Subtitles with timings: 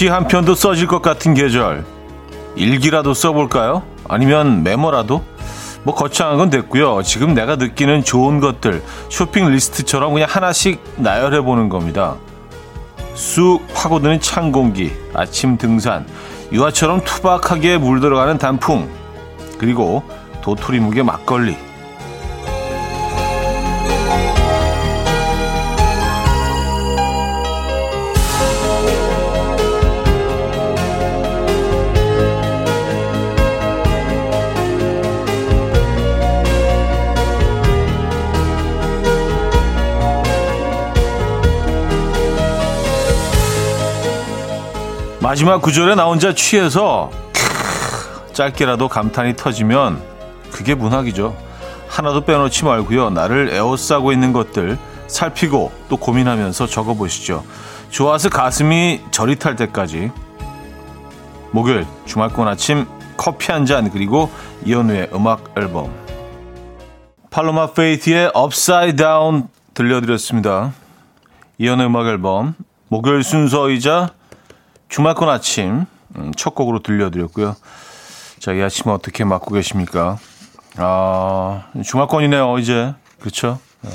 [0.00, 1.84] 시 한 편도 써질 것 같은 계절.
[2.56, 3.82] 일기라도 써볼까요?
[4.08, 5.22] 아니면 메모라도?
[5.82, 7.02] 뭐 거창한 건 됐고요.
[7.02, 12.16] 지금 내가 느끼는 좋은 것들 쇼핑 리스트처럼 그냥 하나씩 나열해 보는 겁니다.
[13.12, 16.06] 쑥 파고드는 찬 공기, 아침 등산,
[16.50, 18.88] 유화처럼 투박하게 물들어가는 단풍,
[19.58, 20.02] 그리고
[20.40, 21.58] 도토리 묵의 막걸리.
[45.30, 47.08] 마지막 구절에 나 혼자 취해서
[48.32, 50.02] 짧게라도 감탄이 터지면
[50.50, 51.36] 그게 문학이죠.
[51.86, 53.10] 하나도 빼놓지 말고요.
[53.10, 57.44] 나를 에워싸고 있는 것들 살피고 또 고민하면서 적어보시죠.
[57.90, 60.10] 좋아서 가슴이 저릿할 때까지.
[61.52, 64.32] 목요일 주말권 아침 커피 한 잔 그리고
[64.66, 65.94] 이현우의 음악 앨범
[67.30, 70.72] 팔로마 페이트의 Upside Down 들려드렸습니다.
[71.58, 72.56] 이현우의 음악 앨범
[72.88, 74.10] 목요일 순서이자
[74.90, 77.54] 주말권 아침 음, 첫 곡으로 들려드렸고요.
[78.40, 80.18] 자, 이 아침 어떻게 맞고 계십니까?
[80.76, 82.94] 아, 주말권이네요, 이제.
[83.20, 83.60] 그렇죠?
[83.82, 83.90] 네.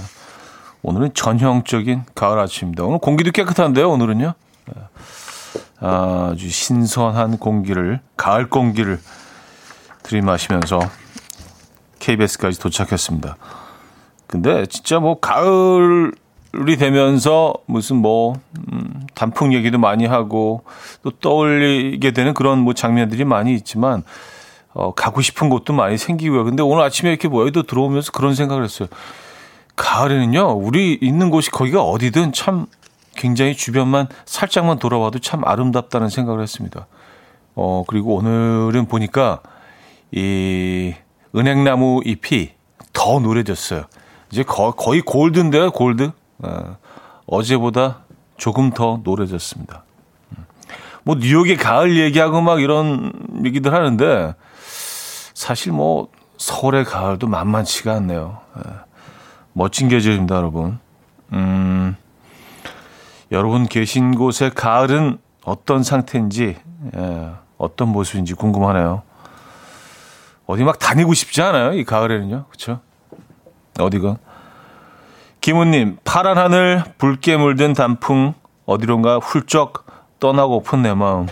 [0.83, 2.85] 오늘은 전형적인 가을 아침입니다.
[2.85, 4.33] 오늘 공기도 깨끗한데요, 오늘은요.
[4.73, 4.81] 네.
[5.81, 8.99] 아주 신선한 공기를, 가을 공기를
[10.03, 10.79] 들이마시면서
[11.99, 13.35] KBS까지 도착했습니다.
[14.27, 16.13] 근데 진짜 뭐 가을
[16.67, 18.33] 이 되면서 무슨 뭐
[18.71, 20.63] 음, 단풍 얘기도 많이 하고
[21.03, 24.03] 또 떠올리게 되는 그런 뭐 장면들이 많이 있지만
[24.73, 26.43] 어, 가고 싶은 곳도 많이 생기고요.
[26.43, 28.89] 근데 오늘 아침에 이렇게 모여도 들어오면서 그런 생각을 했어요.
[29.75, 32.65] 가을에는요, 우리 있는 곳이 거기가 어디든 참
[33.15, 36.87] 굉장히 주변만 살짝만 돌아와도 참 아름답다는 생각을 했습니다.
[37.55, 39.41] 어, 그리고 오늘은 보니까
[40.11, 40.93] 이
[41.35, 42.51] 은행나무 잎이
[42.93, 43.85] 더 노래졌어요.
[44.31, 46.11] 이제 거, 거의 골드인데요, 골드.
[46.39, 46.77] 어,
[47.27, 47.99] 어제보다
[48.37, 49.83] 조금 더 노래졌습니다.
[50.37, 50.45] 음.
[51.03, 53.11] 뭐 뉴욕의 가을 얘기하고 막 이런
[53.43, 54.35] 얘기들 하는데
[55.33, 58.39] 사실 뭐 서울의 가을도 만만치가 않네요.
[58.57, 58.71] 예.
[59.53, 60.79] 멋진 계절입니다, 여러분.
[61.31, 61.95] 음,
[63.31, 66.57] 여러분 계신 곳의 가을은 어떤 상태인지,
[66.95, 69.03] 예, 어떤 모습인지 궁금하네요.
[70.45, 71.73] 어디 막 다니고 싶지 않아요?
[71.73, 72.45] 이 가을에는요.
[72.49, 72.79] 그쵸?
[73.79, 74.17] 어디가?
[75.45, 78.33] 김우님, 파란 하늘, 붉게 물든 단풍,
[78.65, 79.85] 어디론가 훌쩍
[80.19, 81.27] 떠나고픈 내 마음.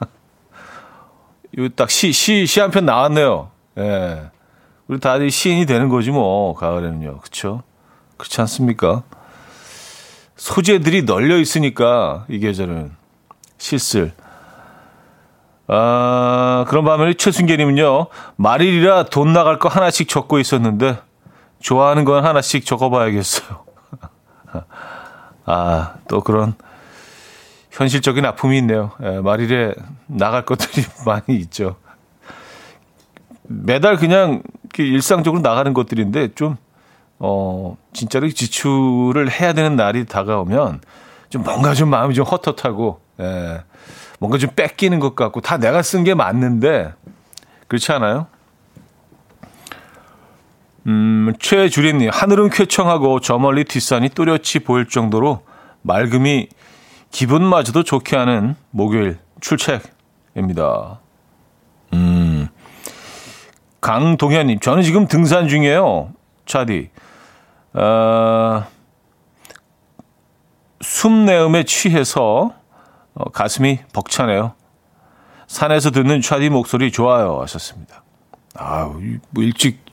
[1.56, 3.48] 이거 딱 시, 시, 시 한 편 나왔네요.
[3.78, 4.20] 예.
[4.86, 7.20] 우리 다들 시인이 되는 거지 뭐, 가을에는요.
[7.20, 7.62] 그쵸?
[8.18, 9.02] 그렇지 않습니까?
[10.36, 12.92] 소재들이 널려 있으니까, 이 계절은.
[13.56, 14.12] 실슬.
[15.68, 20.98] 아, 그런 밤에 최순계님은요, 말일이라 돈 나갈 거 하나씩 적고 있었는데,
[21.64, 23.64] 좋아하는 건 하나씩 적어봐야겠어요.
[25.46, 26.52] 아, 또 그런
[27.70, 28.90] 현실적인 아픔이 있네요.
[29.02, 29.74] 예, 말일에
[30.06, 31.76] 나갈 것들이 많이 있죠.
[33.44, 34.42] 매달 그냥
[34.76, 36.56] 일상적으로 나가는 것들인데 좀,
[37.18, 40.82] 어, 진짜로 지출을 해야 되는 날이 다가오면
[41.30, 43.62] 좀 뭔가 좀 마음이 좀 헛헛하고, 예,
[44.18, 46.92] 뭔가 좀 뺏기는 것 같고 다 내가 쓴 게 맞는데
[47.68, 48.26] 그렇지 않아요?
[50.86, 55.42] 음, 최주린님, 하늘은 쾌청하고 저 멀리 뒷산이 또렷이 보일 정도로
[55.82, 56.48] 맑음이
[57.10, 61.00] 기분마저도 좋게 하는 목요일 출첵입니다.
[61.94, 62.48] 음,
[63.80, 66.12] 강동현님, 저는 지금 등산 중이에요.
[66.46, 66.90] 차디.
[67.74, 68.64] 어,
[70.80, 72.54] 숨내음에 취해서
[73.14, 74.54] 어, 가슴이 벅차네요.
[75.46, 77.40] 산에서 듣는 차디 목소리 좋아요.
[77.42, 78.02] 하셨습니다.
[78.56, 78.84] 아,
[79.30, 79.83] 뭐 일찍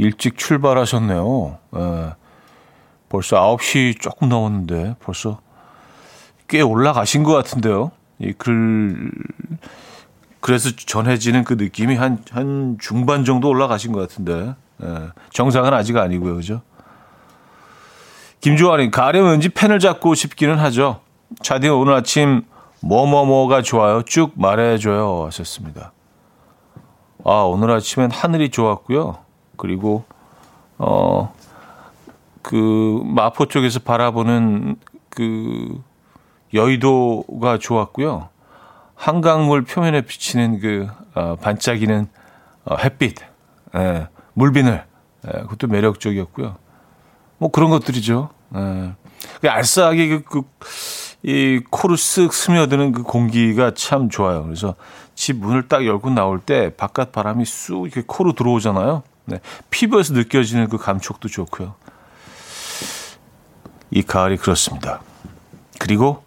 [0.00, 1.58] 일찍 출발하셨네요.
[1.76, 2.14] 예.
[3.10, 5.40] 벌써 9시 조금 넘었는데 벌써
[6.48, 7.90] 꽤 올라가신 것 같은데요.
[8.18, 9.12] 이 글,
[10.40, 14.54] 그래서 전해지는 그 느낌이 한, 한 중반 정도 올라가신 것 같은데.
[14.82, 15.08] 예.
[15.34, 16.36] 정상은 아직 아니고요.
[16.36, 16.62] 그죠?
[18.40, 21.02] 김주환님, 가려면 왠지 펜을 잡고 싶기는 하죠.
[21.42, 22.44] 차디 오늘 아침
[22.80, 24.02] 뭐뭐뭐가 좋아요.
[24.02, 25.26] 쭉 말해줘요.
[25.26, 25.92] 하셨습니다.
[27.22, 29.29] 아, 오늘 아침엔 하늘이 좋았고요.
[29.60, 30.04] 그리고
[30.78, 31.32] 어
[32.42, 34.76] 그 마포 쪽에서 바라보는
[35.08, 35.82] 그
[36.54, 38.28] 여의도가 좋았고요.
[38.94, 42.08] 한강물 표면에 비치는 그 어, 반짝이는
[42.64, 43.16] 어, 햇빛,
[43.76, 44.84] 예, 물비늘,
[45.26, 46.56] 예, 그것도 매력적이었고요.
[47.38, 48.28] 뭐 그런 것들이죠.
[48.54, 48.92] 예.
[49.40, 50.42] 그 알싸하게 그, 그
[51.22, 54.44] 이 코를 쓱 스며드는 그 공기가 참 좋아요.
[54.44, 54.74] 그래서
[55.14, 59.02] 집 문을 딱 열고 나올 때 바깥 바람이 쑥 이렇게 코로 들어오잖아요.
[59.26, 59.40] 네.
[59.70, 61.74] 피부에서 느껴지는 그 감촉도 좋고요.
[63.90, 65.00] 이 가을이 그렇습니다.
[65.78, 66.24] 그리고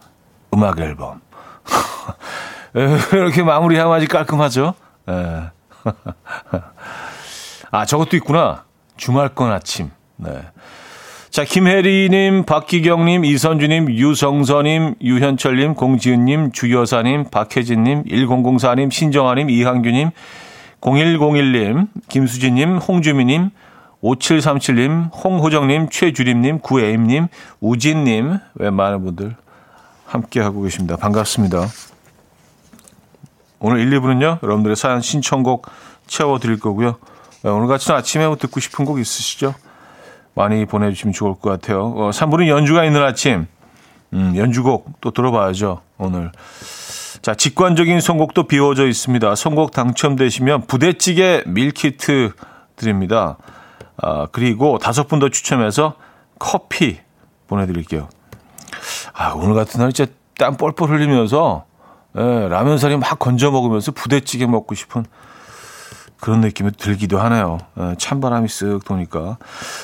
[0.54, 1.22] 음악 앨범.
[2.74, 4.76] 이렇게 마무리하면 아주 깔끔하죠?
[5.08, 5.50] 네.
[7.72, 8.66] 아, 저것도 있구나.
[8.98, 9.90] 주말권 아침.
[10.18, 10.46] 네.
[11.34, 20.12] 자, 김혜리님, 박기경님, 이선주님, 유성서님, 유현철님, 공지은님, 주여사님, 박혜진님, 1004님, 신정아님, 이항규님,
[20.82, 23.50] 0101님, 김수진님, 홍주미님,
[24.04, 27.30] 5737님, 홍호정님, 최주림님, 구애임님,
[27.62, 29.36] 우진님, 왜 많은 분들
[30.06, 30.98] 함께하고 계십니다.
[30.98, 31.66] 반갑습니다.
[33.58, 35.66] 오늘 1, 2부는요, 여러분들의 사연 신청곡
[36.06, 36.98] 채워드릴 거고요.
[37.42, 39.56] 네, 오늘 같이 아침에 뭐 듣고 싶은 곡 있으시죠?
[40.36, 41.86] 많이 보내주시면 좋을 것 같아요.
[41.96, 43.48] 어, 3부는 연주가 있는 아침.
[44.14, 46.32] 음, 연주곡 또 들어봐야죠, 오늘.
[47.22, 49.36] 자, 직관적인 선곡도 비워져 있습니다.
[49.36, 52.32] 선곡 당첨되시면 부대찌개 밀키트
[52.76, 53.38] 드립니다.
[53.98, 55.96] 아, 그리고 다섯 분 더 추첨해서
[56.40, 57.00] 커피
[57.48, 58.10] 보내드릴게요.
[59.14, 61.66] 아, 오늘 같은 날 진짜 땀 뻘뻘 흘리면서,
[62.18, 65.06] 예, 라면 사리 막 건져 먹으면서 부대찌개 먹고 싶은
[66.24, 67.58] 그런 느낌이 들기도 하네요.
[67.78, 69.38] 예, 찬바람이 쓱 도니까.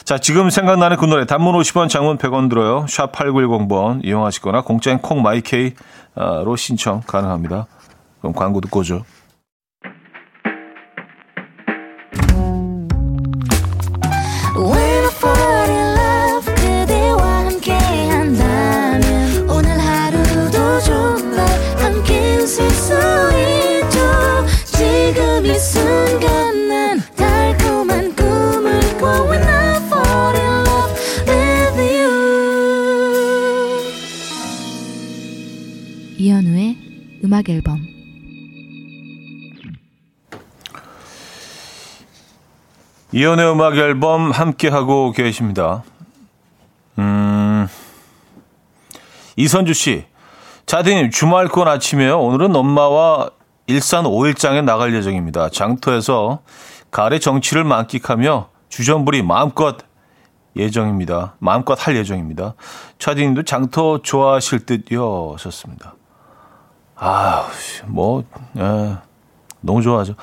[0.05, 2.85] 자, 지금 생각나는 그 노래 단문 50원, 장문 100원 들어요.
[2.87, 7.67] 샵 8910번 이용하시거나 공짜인 콩마이케이로 신청 가능합니다.
[8.21, 9.03] 그럼 광고 듣고 오죠.
[37.39, 37.79] 음악 앨범
[43.13, 45.83] 이연의 음악 앨범 함께 하고 계십니다.
[46.97, 47.67] 음,
[49.37, 50.05] 이선주 씨,
[50.65, 52.19] 자디님 주말권 아침에요.
[52.19, 53.31] 오늘은 엄마와
[53.67, 55.49] 일산 5일장에 나갈 예정입니다.
[55.49, 56.41] 장터에서
[56.91, 59.77] 가을의 정취를 만끽하며 주전부리 마음껏
[60.55, 61.35] 예정입니다.
[61.39, 62.55] 마음껏 할 예정입니다.
[62.99, 65.31] 차디님도 장터 좋아하실 듯요.
[65.33, 65.95] 하셨습니다.
[66.99, 67.47] 아,
[67.87, 68.23] 뭐,
[68.57, 68.97] 예,
[69.61, 70.15] 너무 좋아하죠.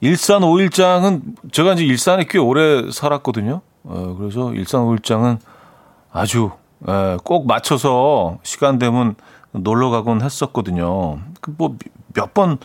[0.00, 3.60] 일산 5일장은 제가 이제 일산에 꽤 오래 살았거든요.
[3.84, 5.38] 어, 그래서 일산 5일장은
[6.12, 6.50] 아주
[6.88, 9.14] 예, 꼭 맞춰서 시간 되면
[9.52, 11.20] 놀러 가곤 했었거든요.
[11.40, 12.58] 그뭐몇 번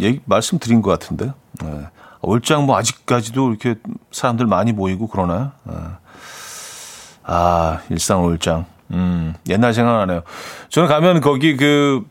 [0.00, 1.32] 얘기 말씀드린 것 같은데.
[1.64, 1.88] 예.
[2.22, 3.76] 올장 뭐 아직까지도 이렇게
[4.10, 5.52] 사람들 많이 모이고 그러나요?
[5.70, 5.74] 예.
[7.24, 8.64] 아, 일산 올장.
[8.90, 10.22] 음, 옛날 생각나네요.
[10.70, 12.06] 저는 가면 거기 그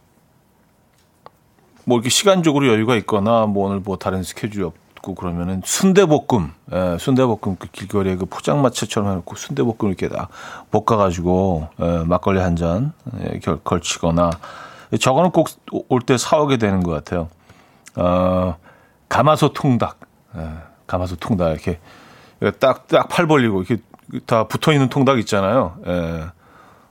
[1.88, 7.56] 뭐 이렇게 시간적으로 여유가 있거나 뭐 오늘 뭐 다른 스케줄이 없고 그러면은 순대볶음, 예, 순대볶음
[7.58, 10.28] 그 길거리에 그 포장마차처럼 해놓고 순대볶음 이렇게 다
[10.70, 12.92] 볶아가지고 예, 막걸리 한 잔
[13.22, 14.32] 예, 걸치거나
[15.00, 15.48] 저거는 꼭
[15.90, 17.30] 올 때 사오게 되는 것 같아요.
[17.96, 18.58] 어,
[19.08, 19.98] 가마솥 통닭,
[20.36, 20.42] 예,
[20.88, 21.80] 가마솥 통닭 이렇게
[22.60, 23.82] 딱딱 팔 벌리고 이렇게
[24.26, 25.78] 다 붙어 있는 통닭 있잖아요.
[25.88, 26.26] 예.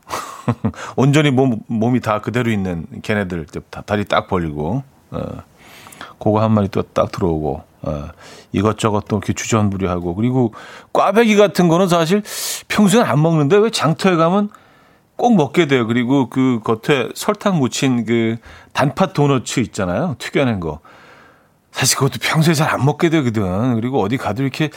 [0.96, 3.46] 온전히 몸, 몸이 다 그대로 있는 걔네들
[3.86, 5.20] 다리 딱 벌리고 어,
[6.18, 8.08] 그거 한 마리 또 딱 들어오고 어,
[8.52, 10.52] 이것저것 또 이렇게 주전부리하고 그리고
[10.92, 12.22] 꽈배기 같은 거는 사실
[12.68, 14.50] 평소엔 안 먹는데 왜 장터에 가면
[15.16, 15.86] 꼭 먹게 돼요.
[15.86, 18.36] 그리고 그 겉에 설탕 묻힌 그
[18.72, 20.16] 단팥 도너츠 있잖아요.
[20.18, 20.80] 튀겨낸 거.
[21.72, 23.74] 사실 그것도 평소에 잘 안 먹게 되거든.
[23.76, 24.70] 그리고 어디 가도 이렇게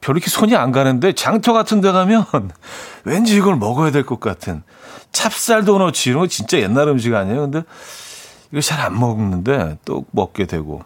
[0.00, 2.24] 별로 이렇게 손이 안 가는데 장터 같은 데 가면
[3.04, 4.62] 왠지 이걸 먹어야 될 것 같은
[5.12, 7.42] 찹쌀 도너츠 이런 거 진짜 옛날 음식 아니에요.
[7.42, 7.62] 근데
[8.52, 10.82] 이거 잘 안 먹는데 또 먹게 되고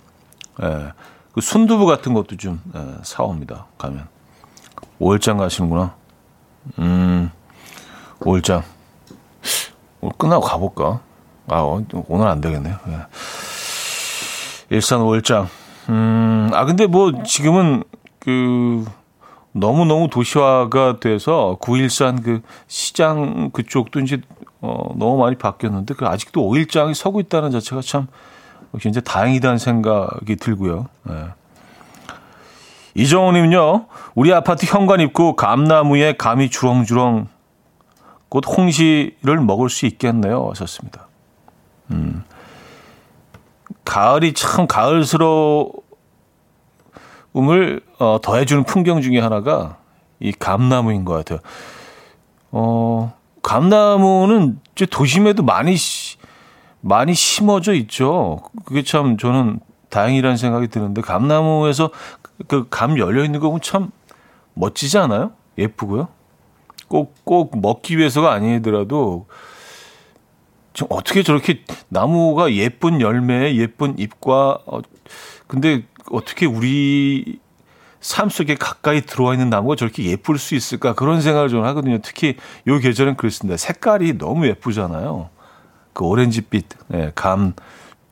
[0.62, 0.92] 예.
[1.32, 3.66] 그 순두부 같은 것도 좀 예, 사옵니다.
[3.78, 4.06] 가면
[5.00, 5.94] 5일장 가시는구나.
[6.78, 7.30] 음
[8.20, 8.62] 5일장
[10.00, 11.00] 오늘 끝나고 가볼까?
[11.48, 11.60] 아
[12.08, 12.78] 오늘 안 되겠네요.
[12.88, 12.98] 예.
[14.70, 15.46] 일산 5일장.
[15.90, 17.84] 음, 아, 근데 뭐, 지금은,
[18.18, 18.82] 그,
[19.56, 24.20] 너무너무 도시화가 돼서 9일산 그 시장 그쪽도 이제
[24.60, 28.08] 어, 너무 많이 바뀌었는데 그 아직도 5일장이 서고 있다는 자체가 참
[28.80, 30.88] 굉장히 다행이다는 생각이 들고요.
[31.04, 31.26] 네.
[32.96, 37.28] 이정호님은요, 우리 아파트 현관 입구 감나무에 감이 주렁주렁
[38.28, 40.48] 곧 홍시를 먹을 수 있겠네요.
[40.50, 41.06] 하셨습니다.
[41.92, 42.24] 음.
[43.84, 45.70] 가을이 참 가을스러워
[47.36, 49.78] 음을 어, 더해주는 풍경 중에 하나가
[50.20, 51.40] 이 감나무인 것 같아요.
[52.50, 53.12] 어,
[53.42, 55.76] 감나무는 이제 도심에도 많이
[56.80, 58.40] 많이 심어져 있죠.
[58.64, 59.60] 그게 참 저는
[59.90, 61.90] 다행이라는 생각이 드는데 감나무에서
[62.48, 63.90] 그 감 열려 있는 거 보면 참
[64.54, 65.32] 멋지지 않아요?
[65.58, 66.08] 예쁘고요.
[66.88, 69.26] 꼭 꼭 먹기 위해서가 아니더라도
[70.72, 74.80] 좀 어떻게 저렇게 나무가 예쁜 열매, 예쁜 잎과 어,
[75.46, 77.38] 근데 어떻게 우리
[78.00, 81.98] 삶 속에 가까이 들어와 있는 나무가 저렇게 예쁠 수 있을까 그런 생각을 좀 하거든요.
[82.02, 83.56] 특히 요 계절은 그렇습니다.
[83.56, 85.30] 색깔이 너무 예쁘잖아요.
[85.94, 87.54] 그 오렌지빛, 네, 감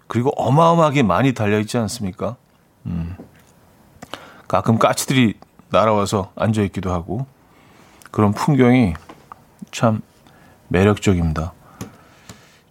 [0.07, 2.37] 그리고 어마어마하게 많이 달려 있지 않습니까?
[2.87, 3.17] 음.
[4.49, 5.35] 가끔 까치들이
[5.71, 7.27] 날아와서 앉아 있기도 하고
[8.11, 8.95] 그런 풍경이
[9.71, 10.03] 참
[10.69, 11.53] 매력적입니다.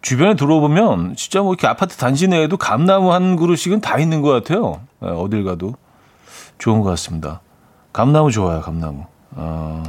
[0.02, 4.82] 주변에 들어보면 진짜 뭐 이렇게 아파트 단지 내에도 감나무 한 그루씩은 다 있는 것 같아요.
[5.02, 5.76] 네, 어딜 가도.
[6.58, 7.42] 좋은 것 같습니다.
[7.92, 9.06] 감나무 좋아요, 감나무.
[9.32, 9.84] 어,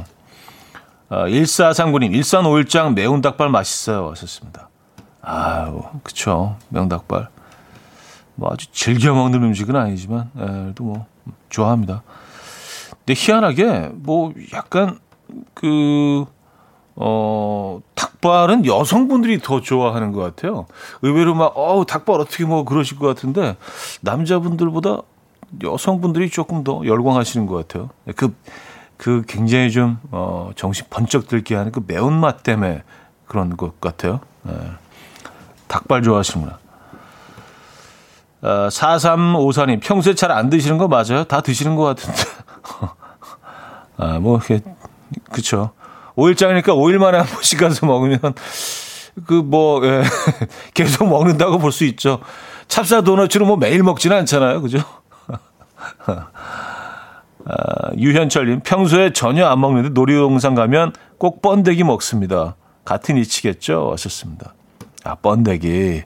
[1.09, 4.09] 어, 1439님, 일산 오일장 매운 닭발 맛있어요.
[4.11, 4.69] 하셨습니다.
[5.21, 6.57] 아유, 그쵸.
[6.69, 7.29] 매운 닭발.
[8.35, 11.05] 뭐 아주 즐겨 먹는 음식은 아니지만, 예, 그래도 뭐,
[11.49, 12.01] 좋아합니다.
[12.89, 14.99] 근데 희한하게, 뭐, 약간,
[15.53, 16.25] 그,
[16.95, 20.65] 어, 닭발은 여성분들이 더 좋아하는 것 같아요.
[21.01, 23.57] 의외로 막, 어우, 닭발 어떻게 뭐 그러실 것 같은데,
[24.01, 24.99] 남자분들보다
[25.63, 27.89] 여성분들이 조금 더 열광하시는 것 같아요.
[28.15, 28.35] 그,
[28.97, 32.83] 그 굉장히 좀, 어, 정신 번쩍 들게 하는 그 매운맛 때문에
[33.27, 34.19] 그런 것 같아요.
[34.43, 34.53] 네.
[35.67, 36.59] 닭발 좋아하시는구나.
[38.43, 41.23] 어, 4354님, 평소에 잘 안 드시는 거 맞아요?
[41.23, 42.17] 다 드시는 것 같은데.
[43.97, 44.61] 아, 뭐, 이게,
[45.31, 45.71] 그쵸.
[46.15, 48.19] 5일장이니까 5일 만에 한 번씩 가서 먹으면,
[49.25, 50.03] 그, 뭐, 예,
[50.73, 52.19] 계속 먹는다고 볼 수 있죠.
[52.67, 54.61] 찹쌀 도넛으로 뭐 매일 먹지는 않잖아요.
[54.61, 54.79] 그죠?
[57.45, 62.55] 아, 유현철님, 평소에 전혀 안 먹는데 놀이동산 가면 꼭 번데기 먹습니다.
[62.85, 63.91] 같은 이치겠죠?
[63.91, 64.53] 하셨습니다.
[65.03, 66.03] 아, 번데기.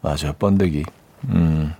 [0.00, 0.84] 맞아요, 번데기.
[1.30, 1.74] 음.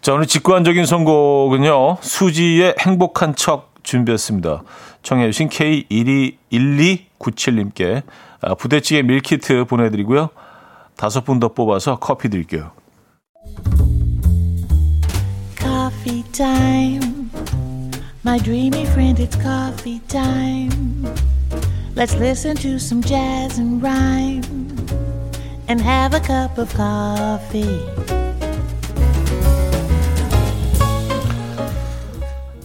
[0.00, 4.62] 자, 오늘 직관적인 선곡은요, 수지의 행복한 척 준비했습니다.
[5.02, 8.02] 청해주신 K121297님께
[8.42, 10.30] 아, 부대찌개 밀키트 보내드리고요.
[10.96, 12.70] 다섯 분 더 뽑아서 커피 드릴게요.
[15.58, 17.30] Coffee time.
[18.24, 21.06] My dreamy friend, it's coffee time.
[21.96, 24.44] Let's listen to some jazz and rhyme
[25.68, 27.80] and have a cup of coffee.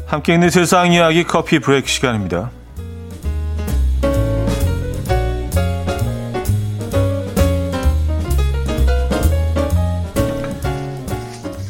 [0.05, 2.51] 함께 있는 세상 이야기 커피 브레이크 시간입니다.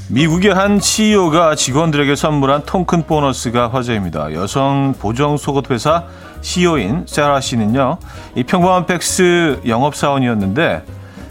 [0.09, 4.33] 미국의 한 CEO가 직원들에게 선물한 통큰 보너스가 화제입니다.
[4.33, 6.05] 여성 보정 속옷 회사
[6.41, 7.97] CEO인 세라 씨는요,
[8.35, 10.83] 이 평범한 팩스 영업 사원이었는데,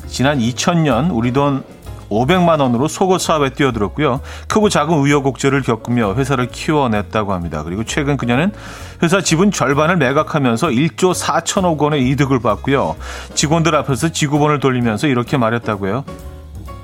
[0.06, 1.64] 지난 2000년 우리 돈
[2.14, 4.20] 500만 원으로 속옷 사업에 뛰어들었고요.
[4.48, 7.62] 크고 작은 우여곡절을 겪으며 회사를 키워냈다고 합니다.
[7.64, 8.52] 그리고 최근 그녀는
[9.02, 12.96] 회사 지분 절반을 매각하면서 1조 4천억 원의 이득을 받고요.
[13.34, 16.04] 직원들 앞에서 지구본을 돌리면서 이렇게 말했다고요.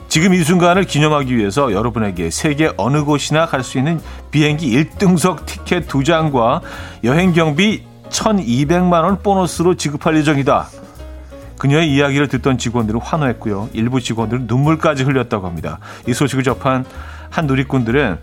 [0.08, 4.00] 지금 이 순간을 기념하기 위해서 여러분에게 세계 어느 곳이나 갈 수 있는
[4.32, 6.62] 비행기 1등석 티켓 2장과
[7.04, 10.66] 여행 경비 1,200만 원 보너스로 지급할 예정이다.
[11.60, 13.68] 그녀의 이야기를 듣던 직원들은 환호했고요.
[13.74, 15.78] 일부 직원들은 눈물까지 흘렸다고 합니다.
[16.08, 16.86] 이 소식을 접한
[17.28, 18.16] 한 누리꾼들은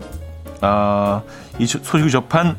[0.60, 1.22] 아,
[1.60, 2.56] 이 소식을 접한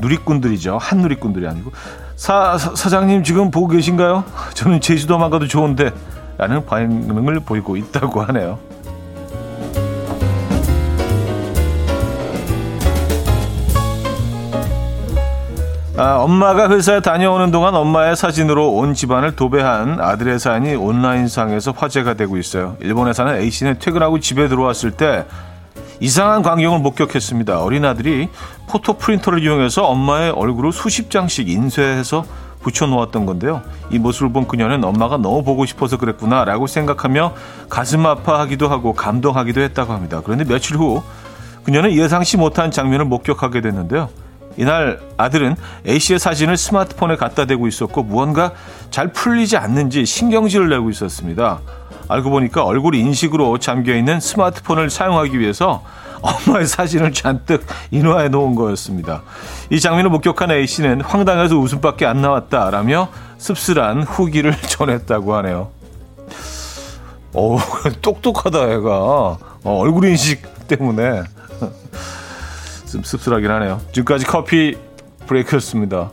[0.00, 0.76] 누리꾼들이죠.
[0.76, 1.72] 한 누리꾼들이 아니고
[2.16, 4.24] 사, 사 장님 지금 보고 계신가요?
[4.52, 5.92] 저는 제주도만 가도 좋은데
[6.36, 8.58] 라는 반응을 보이고 있다고 하네요.
[15.94, 22.38] 아, 엄마가 회사에 다녀오는 동안 엄마의 사진으로 온 집안을 도배한 아들의 사연이 온라인상에서 화제가 되고
[22.38, 22.76] 있어요.
[22.80, 25.26] 일본에 사는 A씨는 퇴근하고 집에 들어왔을 때
[26.00, 27.62] 이상한 광경을 목격했습니다.
[27.62, 28.30] 어린 아들이
[28.68, 32.24] 포토 프린터를 이용해서 엄마의 얼굴을 수십 장씩 인쇄해서
[32.62, 33.60] 붙여놓았던 건데요.
[33.90, 37.34] 이 모습을 본 그녀는 엄마가 너무 보고 싶어서 그랬구나라고 생각하며
[37.68, 40.22] 가슴 아파하기도 하고 감동하기도 했다고 합니다.
[40.24, 41.02] 그런데 며칠 후
[41.64, 44.08] 그녀는 예상치 못한 장면을 목격하게 됐는데요.
[44.56, 45.56] 이날 아들은
[45.86, 48.52] A씨의 사진을 스마트폰에 갖다 대고 있었고 무언가
[48.90, 51.60] 잘 풀리지 않는지 신경질을 내고 있었습니다.
[52.08, 55.82] 알고 보니까 얼굴 인식으로 잠겨 있는 스마트폰을 사용하기 위해서
[56.20, 59.22] 엄마의 사진을 잔뜩 인화해 놓은 거였습니다.
[59.70, 65.70] 이 장면을 목격한 A씨는 황당해서 웃음밖에 안 나왔다라며 씁쓸한 후기를 전했다고 하네요.
[67.34, 67.58] 어,
[68.02, 68.90] 똑똑하다, 애가.
[68.90, 71.22] 어, 얼굴 인식 때문에.
[72.92, 73.80] 좀 씁쓸하긴 하네요.
[73.92, 74.76] 지금까지 커피
[75.26, 76.10] 브레이크였습니다.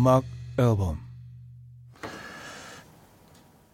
[0.00, 0.24] 음악
[0.58, 0.98] 앨범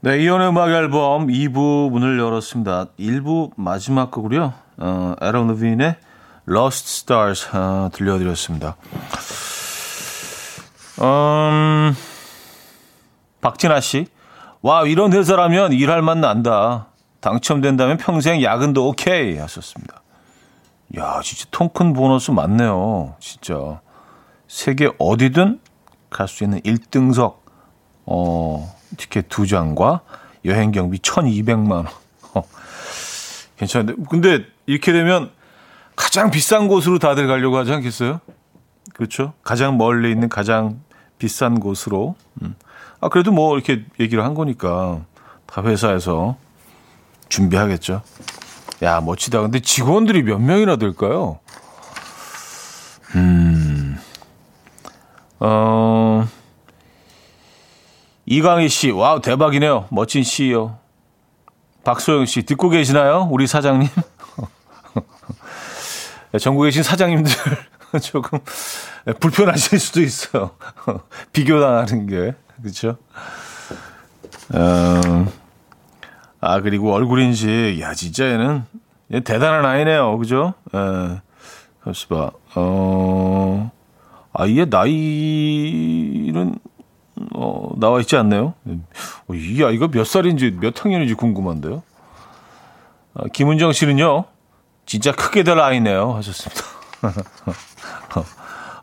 [0.00, 2.86] 네, 이현우의 음악 앨범 2부 문을 열었습니다.
[2.98, 4.52] 1부 마지막 곡으로요.
[4.78, 5.96] 어, 에런 루빈의
[6.48, 8.76] Lost Stars 어, 들려드렸습니다.
[11.00, 11.94] 음,
[13.40, 14.06] 박진아 씨.
[14.62, 16.88] 와, 이런 회사라면 일할 맛 난다.
[17.20, 20.02] 당첨된다면 평생 야근도 오케이 하셨습니다.
[20.98, 23.14] 야, 진짜 통큰 보너스 많네요.
[23.20, 23.80] 진짜.
[24.48, 25.60] 세계 어디든
[26.10, 27.36] 갈 수 있는 1등석
[28.06, 30.00] 어, 티켓 두 장과
[30.44, 31.86] 여행 경비 1,200만 원.
[32.34, 32.42] 어,
[33.56, 33.94] 괜찮은데.
[34.08, 35.30] 근데 이렇게 되면
[35.96, 38.20] 가장 비싼 곳으로 다들 가려고 하지 않겠어요?
[38.94, 39.32] 그렇죠?
[39.42, 40.80] 가장 멀리 있는 가장
[41.18, 42.14] 비싼 곳으로.
[42.42, 42.54] 음.
[43.00, 45.00] 아, 그래도 뭐 이렇게 얘기를 한 거니까
[45.46, 46.36] 다 회사에서
[47.28, 48.02] 준비하겠죠.
[48.82, 49.40] 야, 멋지다.
[49.40, 51.40] 근데 직원들이 몇 명이나 될까요?
[53.14, 53.55] 음.
[55.40, 56.26] 어,
[58.26, 59.86] 이강희 씨, 와우, 대박이네요.
[59.90, 60.76] 멋진 CEO.
[61.84, 63.28] 박소영 씨, 듣고 계시나요?
[63.30, 63.88] 우리 사장님?
[66.40, 67.32] 전국에 계신 사장님들
[68.02, 68.38] 조금
[69.20, 70.50] 불편하실 수도 있어요.
[71.32, 72.34] 비교당하는 게.
[72.60, 72.96] 그렇죠?
[74.52, 75.26] 어,
[76.40, 77.80] 아, 그리고 얼굴 인식.
[77.80, 78.64] 야, 진짜 얘는
[79.12, 80.18] 얘 대단한 아이네요.
[80.18, 80.54] 그죠?
[80.74, 81.20] 예.
[81.84, 82.32] 잠시 봐.
[82.56, 83.70] 어,
[84.38, 86.58] 아이의 나이는
[87.34, 88.52] 어, 나와 있지 않나요?
[89.28, 91.82] 어, 이 아이가 몇 살인지 몇 학년인지 궁금한데요.
[93.14, 94.24] 아, 김은정 씨는요,
[94.84, 96.12] 진짜 크게 될 아이네요.
[96.16, 96.62] 하셨습니다.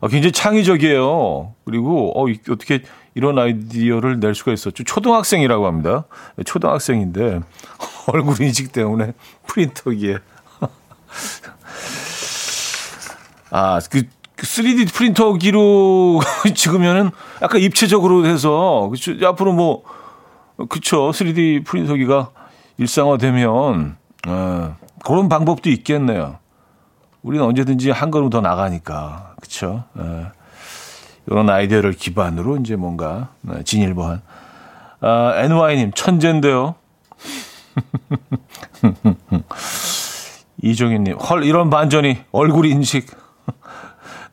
[0.10, 1.54] 굉장히 창의적이에요.
[1.64, 2.82] 그리고, 어, 어떻게
[3.14, 4.82] 이런 아이디어를 낼 수가 있었죠.
[4.82, 6.04] 초등학생이라고 합니다.
[6.44, 7.42] 초등학생인데,
[8.12, 9.12] 얼굴 인식 때문에
[9.46, 10.18] 프린터기에.
[13.50, 14.02] 아, 그,
[14.44, 16.20] 3D 그 프린터기로
[16.54, 17.10] 찍으면은
[17.42, 19.12] 약간 입체적으로 해서 그쵸?
[19.26, 19.82] 앞으로 뭐
[20.68, 21.10] 그쵸?
[21.10, 22.30] 3D 프린터기가
[22.78, 23.96] 일상화되면
[24.28, 26.38] 어, 그런 방법도 있겠네요.
[27.22, 29.34] 우리는 언제든지 한 걸음 더 나가니까.
[29.40, 29.84] 그쵸?
[29.94, 30.30] 어,
[31.26, 34.22] 이런 아이디어를 기반으로 이제 뭔가 어, 진일보한.
[35.00, 36.76] 아, NY님 천재인데요.
[40.62, 43.10] 이종희님 헐 이런 반전이 얼굴 인식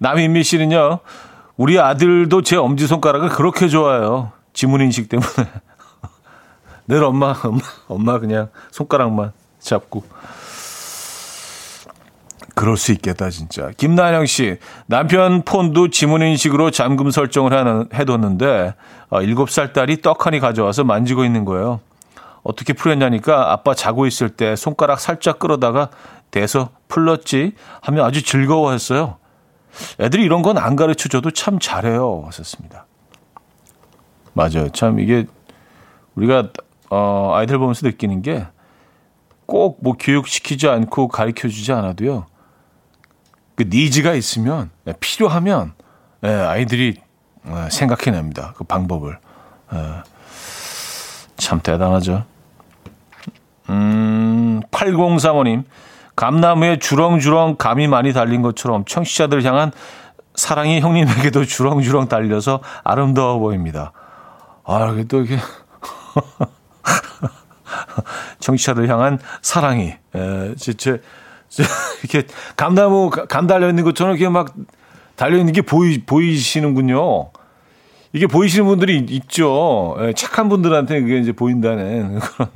[0.02, 1.00] 남인미 씨는요,
[1.58, 4.32] 우리 아들도 제 엄지손가락을 그렇게 좋아해요.
[4.52, 5.30] 지문인식 때문에.
[6.90, 10.04] 늘 엄마, 엄마, 엄마 그냥 손가락만 잡고.
[12.56, 13.70] 그럴 수 있겠다, 진짜.
[13.78, 18.74] 김나영 씨, 남편 폰도 지문인식으로 잠금 설정을 하는, 해뒀는데,
[19.10, 21.80] 어, 7살 딸이 떡하니 가져와서 만지고 있는 거예요.
[22.42, 25.92] 어떻게 풀었냐니까 아빠 자고 있을 때 손가락 살짝 끌어다가
[26.32, 29.21] 대서 풀렀지 하면 아주 즐거워했어요.
[30.00, 32.24] 애들이 이런 건 안 가르쳐 줘도 참 잘해요.
[32.26, 32.86] 하셨습니다.
[34.34, 34.70] 맞아요.
[34.74, 35.26] 참 이게
[36.16, 36.50] 우리가
[36.90, 38.46] 어, 아이들 보면서 느끼는 게
[39.48, 42.26] 꼭 뭐 교육시키지 않고 가르쳐 주지 않아도요.
[43.56, 45.74] 그 니즈가 있으면 예, 필요하면
[46.24, 47.02] 예, 아이들이
[47.44, 48.54] 어, 생각해냅니다.
[48.56, 49.18] 그 방법을.
[49.74, 49.78] 예,
[51.36, 52.24] 참 대단하죠.
[53.70, 55.64] 음, 8035님.
[56.22, 59.72] 감나무에 주렁주렁 감이 많이 달린 것처럼 청취자들 향한
[60.36, 63.92] 사랑이 형님에게도 주렁주렁 달려서 아름다워 보입니다.
[64.64, 65.40] 아, 이게 또 이게
[68.40, 71.00] 청취자들 향한 사랑이 에, 진짜
[72.04, 74.54] 이렇게 감나무 감 달려 있는 것처럼 이렇게 막
[75.16, 77.32] 달려 있는 게 보이 보이시는군요.
[78.14, 79.96] 이게 보이시는 분들이 있죠.
[79.98, 82.50] 에, 착한 분들한테 그게 이제 보인다는 그런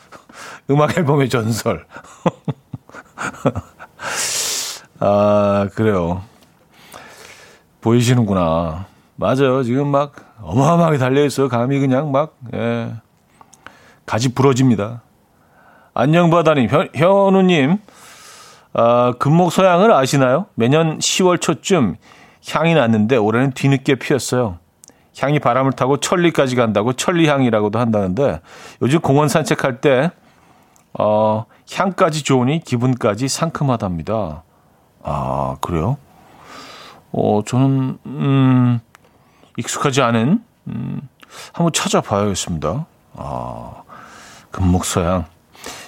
[0.70, 1.84] 음악 앨범의 전설.
[5.00, 6.22] 아, 그래요.
[7.80, 8.86] 보이시는구나.
[9.16, 9.62] 맞아요.
[9.62, 11.48] 지금 막 어마어마하게 달려있어요.
[11.48, 12.92] 감이 그냥 막, 예.
[14.06, 15.02] 가지 부러집니다.
[15.94, 17.78] 안녕바다님, 현, 현우님,
[18.72, 20.46] 아, 금목 서양을 아시나요?
[20.54, 21.96] 매년 10월 초쯤
[22.50, 24.58] 향이 났는데 올해는 뒤늦게 피었어요.
[25.18, 28.40] 향이 바람을 타고 천리까지 간다고 천리향이라고도 한다는데
[28.80, 30.10] 요즘 공원 산책할 때
[30.98, 34.42] 어, 향까지 좋으니 기분까지 상큼하답니다.
[35.02, 35.96] 아, 그래요?
[37.12, 38.80] 어, 저는, 음,
[39.56, 41.08] 익숙하지 않은, 음,
[41.52, 42.86] 한번 찾아봐야겠습니다.
[43.14, 43.72] 아,
[44.50, 45.26] 금목서양.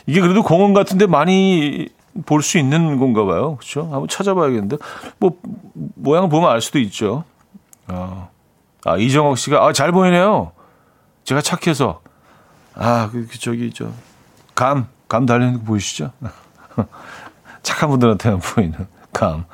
[0.07, 1.89] 이게 그래도 공원 같은데 많이
[2.27, 3.57] 볼 수 있는 건가 봐요.
[3.57, 3.83] 그렇죠?
[3.83, 4.77] 한번 찾아봐야겠는데.
[5.19, 5.39] 뭐
[5.97, 7.25] 모양을 보면 알 수도 있죠.
[7.89, 8.29] 아,
[8.85, 10.53] 아 이정옥 씨가 아, 잘 보이네요.
[11.25, 12.01] 제가 착해서
[12.75, 13.89] 아, 그, 그 저기 저
[14.55, 16.11] 감, 감 달리는 거 보이시죠?
[17.63, 19.45] 착한 분들한테만 보이는 감.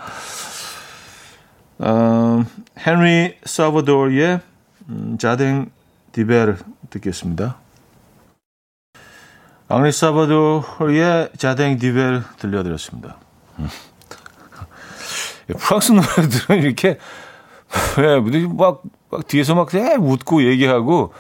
[1.83, 2.47] 음,
[2.79, 4.41] 헨리 사바도르의
[4.89, 5.71] 음, 자댕
[6.13, 6.57] 디베르
[6.89, 7.59] 듣겠습니다.
[9.69, 13.19] 앙리 사바도르의 자댕 디베르 들려드렸습니다.
[13.59, 13.69] 음.
[15.59, 16.99] 프랑스 노래들은 이렇게
[17.99, 18.17] 왜
[18.49, 21.13] 막, 막 뒤에서 막 웃고 얘기하고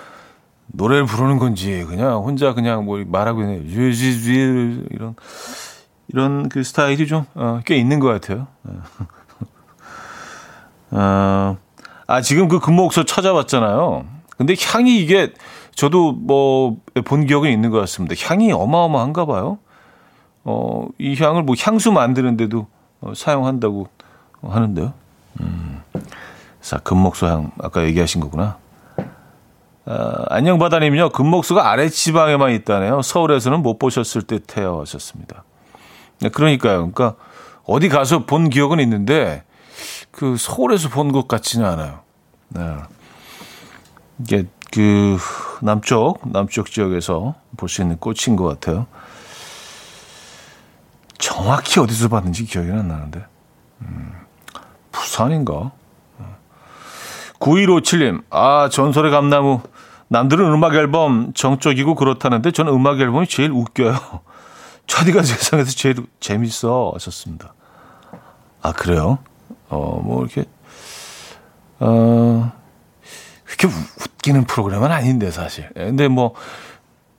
[0.72, 5.24] 노래를 부르는 건지 그냥 혼자 그냥 뭐 말하고 있는 이런
[6.08, 8.48] 이런 그 스타일이 좀꽤 어, 있는 것 같아요.
[10.92, 11.56] 어,
[12.06, 14.04] 아 지금 그 금목소 찾아봤잖아요.
[14.36, 15.32] 근데 향이 이게
[15.74, 18.14] 저도 뭐 본 기억은 있는 것 같습니다.
[18.18, 19.58] 향이 어마어마한가 봐요.
[20.44, 22.66] 어, 이 향을 뭐 향수 만드는데도
[23.00, 23.88] 어, 사용한다고
[24.42, 24.92] 하는데요.
[25.40, 25.82] 음.
[26.60, 28.58] 자, 금목소 향 아까 얘기하신 거구나.
[29.90, 33.02] 어, 안녕바다님은요, 금목수가 아래 지방에만 있다네요.
[33.02, 34.80] 서울에서는 못 보셨을 듯해요.
[34.82, 35.42] 하셨습니다.
[36.20, 36.92] 네, 그러니까요.
[36.92, 37.16] 그러니까
[37.64, 39.42] 어디 가서 본 기억은 있는데,
[40.12, 42.00] 그 서울에서 본 것 같지는 않아요.
[42.50, 42.76] 네.
[44.20, 45.18] 이게 그
[45.60, 48.86] 남쪽, 남쪽 지역에서 볼 수 있는 꽃인 것 같아요.
[51.18, 53.24] 정확히 어디서 봤는지 기억이 안 나는데.
[53.80, 54.12] 음,
[54.92, 55.72] 부산인가?
[57.40, 59.62] 9157님, 아, 전설의 감나무.
[60.12, 63.94] 남들은 음악 앨범 정적이고 그렇다는데 저는 음악 앨범이 제일 웃겨요.
[64.88, 67.54] 차디가 세상에서 제일 재밌어 하셨습니다.
[68.60, 69.18] 아 그래요?
[69.68, 70.44] 어 뭐 이렇게
[71.78, 72.50] 어
[73.44, 75.70] 그렇게 웃기는 프로그램은 아닌데 사실.
[75.76, 76.34] 예, 근데 뭐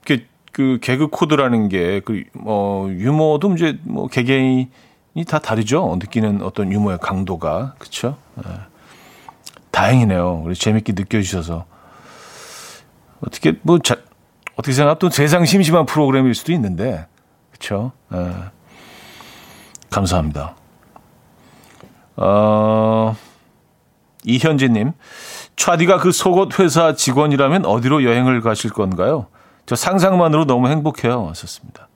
[0.04, 4.68] 이렇게 그 개그 코드라는 게그뭐 유머도 이제 뭐 개개인이
[5.26, 5.96] 다 다르죠.
[5.98, 8.18] 느끼는 어떤 유머의 강도가 그렇죠.
[8.46, 8.50] 예.
[9.70, 10.42] 다행이네요.
[10.44, 11.64] 우리 재밌게 느껴주셔서.
[13.24, 13.96] 어떻게 뭐 자,
[14.56, 17.06] 어떻게 생각 또 세상 심심한 프로그램일 수도 있는데
[17.50, 17.92] 그렇죠.
[18.12, 18.16] 에.
[19.90, 20.56] 감사합니다.
[22.16, 23.16] 어,
[24.24, 24.92] 이현진님,
[25.56, 29.26] 차디가 그 속옷 회사 직원이라면 어디로 여행을 가실 건가요?
[29.66, 31.28] 저 상상만으로 너무 행복해요.
[31.28, 31.88] 하셨습니다.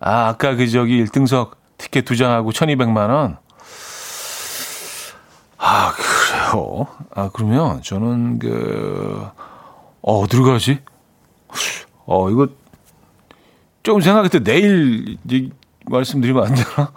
[0.00, 3.38] 아, 아까 그 저기 1등석 티켓 두 장하고 1200만 원.
[5.58, 6.86] 아, 그래요.
[7.14, 9.28] 아, 그러면 저는 그
[10.08, 10.78] 어, 어디로 가지?
[12.06, 12.48] 어, 이거
[13.82, 15.18] 조금 때 내일
[15.84, 16.92] 말씀드리면 안 되나?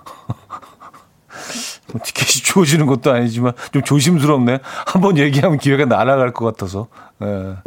[1.92, 4.60] 뭐 티켓이 주어지는 것도 아니지만 좀 조심스럽네.
[4.88, 6.88] 한번 얘기하면 기회가 날아갈 것 같아서.
[7.22, 7.58] 예.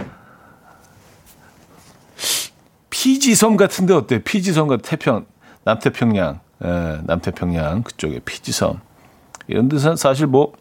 [2.89, 4.25] 피지섬 같은데 어때?
[4.25, 5.27] 피지섬 같은 태평,
[5.65, 8.81] 남태평양, 예, 남태평양 그쪽에 피지섬.
[9.49, 10.55] 이런 데서 사실 뭐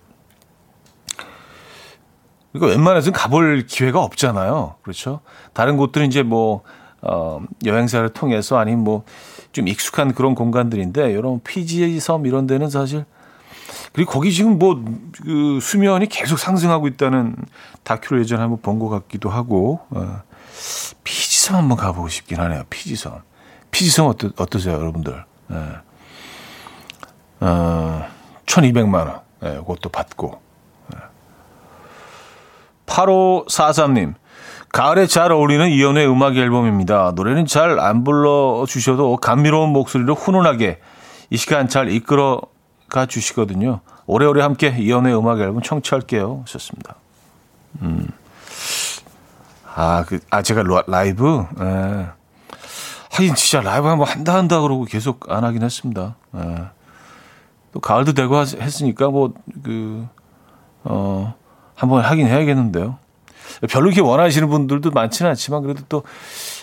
[2.53, 4.75] 그러니까 웬만해서는 가볼 기회가 없잖아요.
[4.83, 5.19] 그렇죠?
[5.53, 6.61] 다른 곳들은 이제 뭐,
[7.01, 9.03] 어, 여행사를 통해서 아니면 뭐,
[9.51, 13.05] 좀 익숙한 그런 공간들인데, 이런 피지 섬 이런 데는 사실,
[13.91, 14.83] 그리고 거기 지금 뭐,
[15.23, 17.35] 그 수면이 계속 상승하고 있다는
[17.83, 20.21] 다큐를 예전에 한번 본 것 같기도 하고, 어,
[21.03, 22.63] 피지 섬 한번 가보고 싶긴 하네요.
[22.69, 23.21] 피지 섬.
[23.71, 25.25] 피지 섬 어떠, 어떠세요, 여러분들?
[25.51, 25.55] 예.
[27.39, 28.05] 어,
[28.45, 29.21] 1200만원.
[29.43, 30.42] 예, 그것도 받고.
[32.85, 34.15] 8543님.
[34.71, 37.13] 가을에 잘 어울리는 이연의 음악 앨범입니다.
[37.15, 40.79] 노래는 잘 안 불러주셔도 감미로운 목소리로 훈훈하게
[41.29, 42.41] 이 시간 잘 이끌어
[42.89, 43.81] 가 주시거든요.
[44.05, 46.41] 오래오래 함께 이연의 음악 앨범 청취할게요.
[46.45, 46.95] 하셨습니다.
[47.81, 48.07] 음.
[49.75, 51.45] 아, 그, 아, 제가 라이브?
[51.59, 52.07] 예.
[53.11, 56.15] 하긴 진짜 라이브 한번 한다 한다 그러고 계속 안 하긴 했습니다.
[56.35, 56.65] 예.
[57.71, 60.07] 또 가을도 되고 했으니까 뭐, 그,
[60.83, 61.33] 어,
[61.75, 62.97] 한번 하긴 해야겠는데요.
[63.69, 66.03] 별로 이렇게 원하시는 분들도 많지는 않지만 그래도 또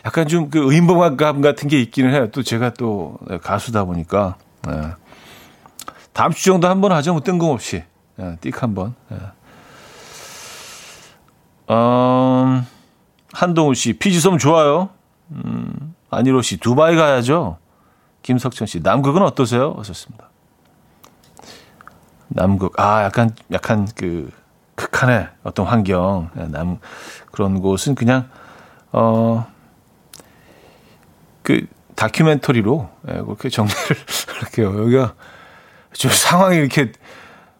[0.05, 2.31] 약간 좀 그 의인봉감 같은 게 있기는 해요.
[2.31, 4.92] 또 제가 또 가수다 보니까 네.
[6.12, 7.12] 다음 주 정도 한번 하죠.
[7.12, 7.85] 뭐 뜬금없이
[8.16, 8.94] 네, 띡 한 번.
[9.09, 9.18] 네.
[11.70, 12.66] 음,
[13.33, 14.90] 한동훈 씨 피지섬 좋아요.
[15.31, 17.59] 음, 안일호 씨 두바이 가야죠.
[18.23, 19.75] 김석천 씨 남극은 어떠세요?
[19.79, 20.29] 하셨습니다.
[22.29, 24.31] 남극 아 약간 약간 그
[24.80, 26.78] 극한의 어떤 환경, 예, 남,
[27.30, 28.28] 그런 곳은 그냥,
[28.92, 29.46] 어,
[31.42, 31.66] 그
[31.96, 33.76] 다큐멘터리로, 예, 그렇게 정리를
[34.40, 34.82] 할게요.
[34.82, 35.14] 여기가
[35.92, 36.92] 좀 상황이 이렇게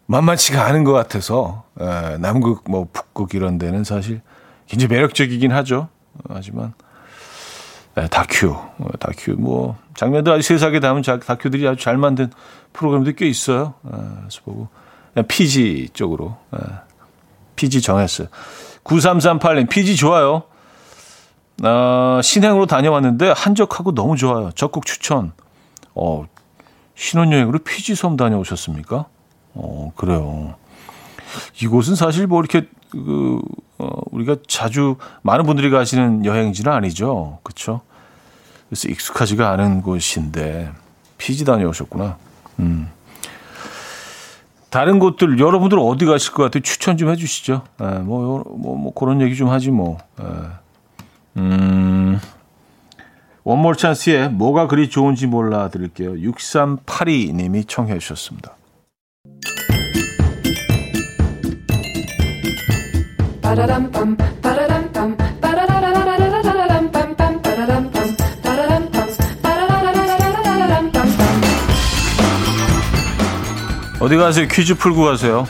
[0.06, 4.22] 만만치가 않은 것 같아서, 예, 남극, 뭐, 북극 이런 데는 사실
[4.66, 5.88] 굉장히 매력적이긴 하죠.
[6.28, 6.72] 하지만
[7.94, 12.30] 네, 다큐, 어, 다큐 뭐 장면들 아주 세세하게 담은 다큐들이 아주 잘 만든
[12.72, 13.74] 프로그램도 꽤 있어요.
[13.83, 14.68] 그래서 보고
[15.26, 16.37] PG 쪽으로
[17.61, 18.29] PG 정했어요.
[18.85, 20.44] 9338님 PG 좋아요.
[21.62, 24.51] 어, 신행으로 다녀왔는데 한적하고 너무 좋아요.
[24.53, 25.33] 적극 추천.
[25.94, 26.25] 어,
[26.94, 29.05] 신혼여행으로 피지 섬 다녀오셨습니까?
[29.55, 30.55] 어, 그래요.
[31.62, 33.40] 이곳은 사실 뭐 이렇게 그
[33.77, 37.40] 어, 우리가 자주 많은 분들이 가시는 여행지는 아니죠.
[37.42, 37.83] 그렇죠?
[38.68, 40.73] 그래서 익숙하지가 않은 곳인데
[41.18, 42.16] 피지 다녀오셨구나.
[42.61, 42.90] 음.
[44.70, 46.62] 다른 곳들 여러분들 어디 가실 것 같아요?
[46.62, 47.62] 추천 좀 해주시죠.
[47.80, 49.98] 에, 예, 뭐, 뭐, 뭐 그런 얘기 좀 하지 뭐.
[50.20, 50.24] 에.
[50.24, 51.40] 예.
[51.40, 52.18] 음.
[53.42, 56.12] 원몰 찬스에 뭐가 그리 좋은지 몰라 드릴게요.
[56.12, 58.54] 6382님이 청해 주셨습니다.
[74.01, 74.49] 어디 가세요?
[74.49, 75.47] 퀴즈 풀고 가세요.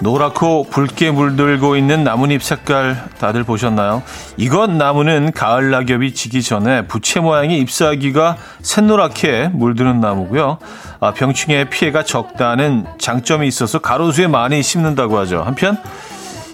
[0.00, 4.02] 노랗고 붉게 물들고 있는 나뭇잎 색깔 다들 보셨나요?
[4.36, 10.58] 이건 나무는 가을 낙엽이 지기 전에 부채 모양의 잎사귀가 샛노랗게 물드는 나무고요.
[11.00, 15.42] 아, 병충해 피해가 적다는 장점이 있어서 가로수에 많이 심는다고 하죠.
[15.42, 15.78] 한편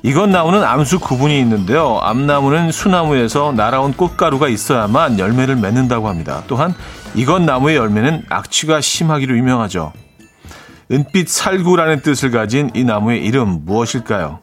[0.05, 1.99] 이건 나무는 암수 구분이 있는데요.
[2.03, 6.43] 암나무는 수나무에서 날아온 꽃가루가 있어야만 열매를 맺는다고 합니다.
[6.47, 6.75] 또한
[7.15, 9.95] 이건 나무의 열매는 악취가 심하기로 유명하죠.
[10.93, 14.41] 은빛 살구라는 뜻을 가진 이 나무의 이름 무엇일까요?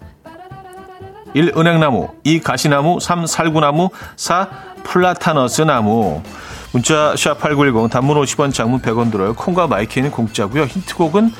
[1.35, 1.53] 1.
[1.55, 2.39] 은행나무 2.
[2.39, 3.27] 가시나무 3.
[3.27, 4.49] 살구나무 4.
[4.81, 6.23] 플라타너스 나무
[6.71, 9.35] 문자 샵8910 단문 50원 장문 100원 들어요.
[9.35, 10.63] 콩과 마이K는 공짜고요.
[10.63, 11.31] 힌트곡은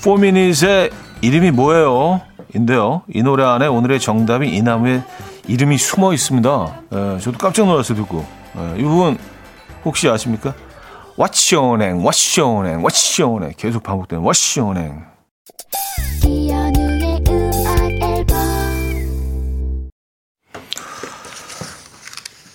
[0.00, 2.22] 4미닛의 이름이 뭐예요?
[2.54, 3.02] 인데요.
[3.12, 5.02] 이 노래 안에 오늘의 정답이 이 나무의
[5.48, 6.80] 이름이 숨어 있습니다.
[6.92, 8.24] 에, 예, 저도 깜짝 놀랐어요 듣고.
[8.56, 9.18] 에, 예, 이 부분
[9.84, 10.54] 혹시 아십니까?
[11.16, 15.16] 왓쇼냉, 왓쇼냉, 왓쇼냉 계속 반복되는 왓쇼냉.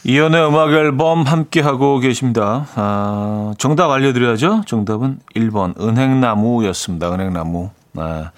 [0.04, 2.65] 이연의 음악 앨범 함께 하고 계십니다.
[2.75, 4.63] 아, 정답 알려드려야죠.
[4.65, 7.13] 정답은 1번 은행나무였습니다.
[7.13, 7.69] 은행나무.
[7.97, 8.32] 아,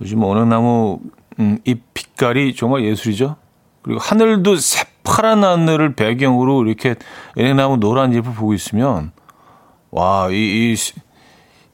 [0.00, 1.00] 요즘 은행나무
[1.38, 3.36] 음, 잎 빛깔이 정말 예술이죠.
[3.82, 6.96] 그리고 하늘도 새파란 하늘을 배경으로 이렇게
[7.38, 9.12] 은행나무 노란 잎을 보고 있으면
[9.90, 10.76] 와, 이, 이,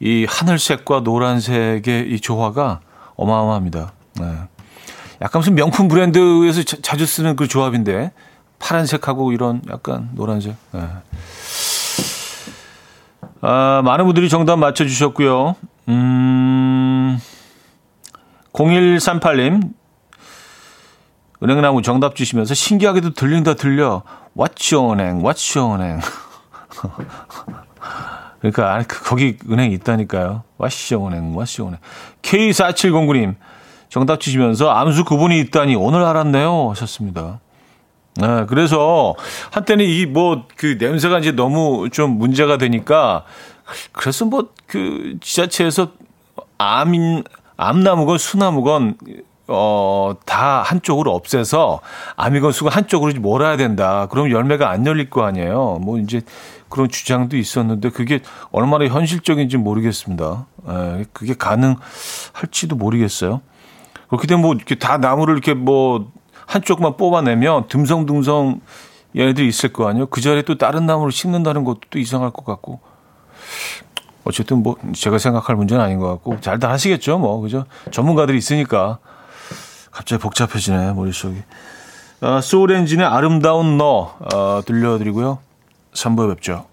[0.00, 2.80] 이 하늘색과 노란색의 이 조화가
[3.16, 3.92] 어마어마합니다.
[4.20, 4.26] 네.
[5.22, 8.12] 약간 무슨 명품 브랜드에서 자, 주 쓰는 그 조합인데
[8.58, 10.54] 파란색하고 이런 약간 노란색.
[10.72, 10.88] 네.
[13.40, 15.56] 아, 많은 분들이 정답 맞춰주셨고요.
[15.88, 17.18] 음,
[18.52, 19.72] 0138님,
[21.42, 24.02] 은행나무 정답 주시면서 신기하게도 들린다 들려.
[24.36, 26.00] 왓츠은행, 왓츠은행.
[28.40, 30.42] 그러니까 아, 그, 거기 은행 있다니까요.
[30.58, 31.78] 왓츠어 은행, 왓츠어 은행.
[32.22, 33.36] K4709님
[33.88, 37.40] 정답 주시면서 암수 구분이 있다니 오늘 알았네요 하셨습니다.
[38.16, 39.14] 네, 그래서
[39.52, 43.24] 한때는 이 뭐 그 냄새가 이제 너무 좀 문제가 되니까
[43.92, 45.92] 그래서 뭐 그 지자체에서
[46.58, 47.24] 암인
[47.56, 48.96] 암나무건 수나무건
[49.48, 51.80] 어, 다 한쪽으로 없애서
[52.16, 54.06] 아미건 수가 한쪽으로 몰아야 된다.
[54.10, 55.78] 그럼 열매가 안 열릴 거 아니에요.
[55.82, 56.22] 뭐 이제
[56.68, 60.46] 그런 주장도 있었는데 그게 얼마나 현실적인지 모르겠습니다.
[60.68, 63.42] 에, 그게 가능할지도 모르겠어요.
[64.08, 66.12] 그렇게 되면 뭐 이렇게 다 나무를 이렇게 뭐
[66.46, 68.60] 한쪽만 뽑아내면 듬성듬성
[69.16, 70.06] 얘네들이 있을 거 아니에요.
[70.06, 72.80] 그 자리에 또 다른 나무를 심는다는 것도 또 이상할 것 같고.
[74.24, 77.18] 어쨌든 뭐 제가 생각할 문제는 아닌 것 같고 잘다 하시겠죠.
[77.18, 77.64] 뭐 그죠?
[77.90, 78.98] 전문가들이 있으니까
[79.90, 81.42] 갑자기 복잡해지네 머릿속이.
[82.20, 85.38] 어, 소울엔진의 아름다운 너 어, 들려드리고요.
[85.94, 86.66] 3부에 뵙죠.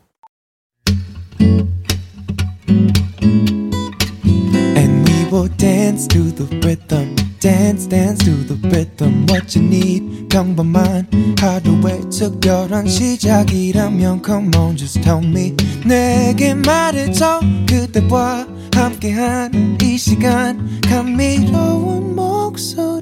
[4.77, 7.28] And we will dance to the rhythm.
[7.39, 11.08] Dance dance to the rhythm what you need 평범한
[11.39, 22.15] 하루의 특별한 시작이라면 come on just tell me 내게 말해줘 그대와 함께한 이 시간 감미로운
[22.15, 22.99] 목소리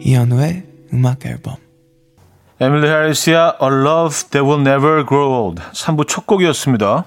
[0.00, 1.56] 이현우의 음악 앨범
[2.60, 7.06] 에밀리 해리스의 A Love That Will Never Grow Old 3부 첫 곡이었습니다.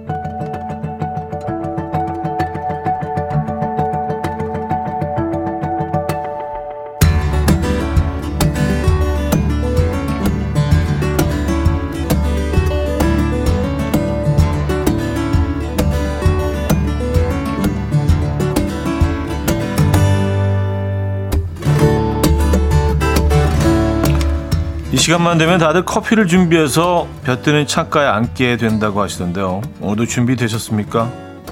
[25.01, 29.63] 시간만 되면 다들 커피를 준비해서 볕드는 창가에 앉게 된다고 하시던데요.
[29.79, 31.11] 오늘도 준비되셨습니까?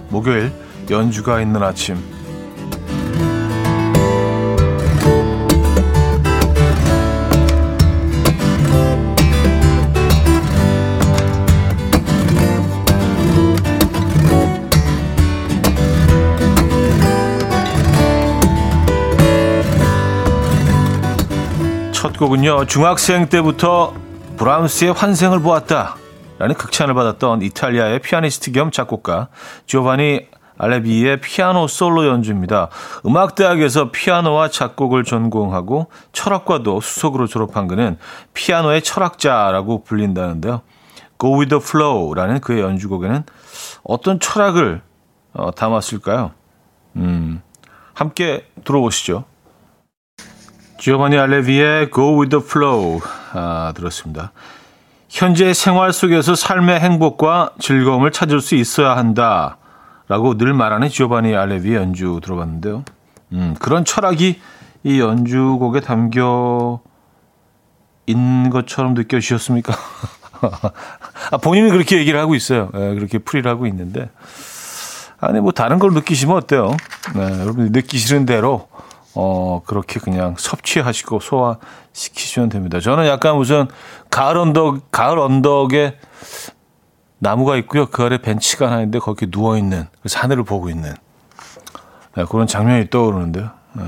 [0.09, 0.51] 목요일
[0.91, 1.97] 연주가 있는 아침
[22.19, 23.93] 곡은요, 중학생 때부터
[24.35, 25.95] 브람스의 환생을 보았다.
[26.37, 29.29] 라는 극찬을 받았던 이탈리아의 피아니스트 겸 작곡가
[29.67, 30.27] 조바니
[30.57, 32.67] 알레비의 피아노 솔로 연주입니다.
[33.05, 37.97] 음악대학에서 피아노와 작곡을 전공하고 철학과도 수석으로 졸업한 그는
[38.33, 40.61] 피아노의 철학자라고 불린다는데요.
[41.19, 43.23] Go with the flow라는 그의 연주곡에는
[43.83, 44.81] 어떤 철학을
[45.31, 46.31] 어, 담았을까요?
[46.97, 47.41] 음,
[47.93, 49.23] 함께 들어보시죠.
[50.79, 53.01] 지오바니 알레비의 Go with the Flow
[53.33, 54.31] 아, 들었습니다.
[55.09, 59.57] 현재 생활 속에서 삶의 행복과 즐거움을 찾을 수 있어야 한다.
[60.07, 62.85] 라고 늘 말하는 지오바니 알레비 연주 들어봤는데요.
[63.33, 64.39] 음, 그런 철학이
[64.83, 66.79] 이 연주곡에 담겨
[68.07, 69.73] 있는 것처럼 느껴지셨습니까?
[71.31, 72.69] 아, 본인은 그렇게 얘기를 하고 있어요.
[72.73, 74.09] 네, 그렇게 풀이를 하고 있는데.
[75.19, 76.71] 아니, 뭐 다른 걸 느끼시면 어때요?
[77.15, 78.69] 네, 여러분 느끼시는 대로
[79.15, 82.79] 어, 그렇게 그냥 섭취하시고 소화시키시면 됩니다.
[82.79, 83.67] 저는 약간 무슨
[84.09, 85.97] 가을 언덕, 가을 언덕에
[87.17, 87.87] 나무가 있고요.
[87.87, 90.93] 그 아래 벤치가 하나 있는데 거기 누워있는, 그래서 하늘을 보고 있는
[92.15, 93.49] 네, 그런 장면이 떠오르는데요.
[93.73, 93.83] 네.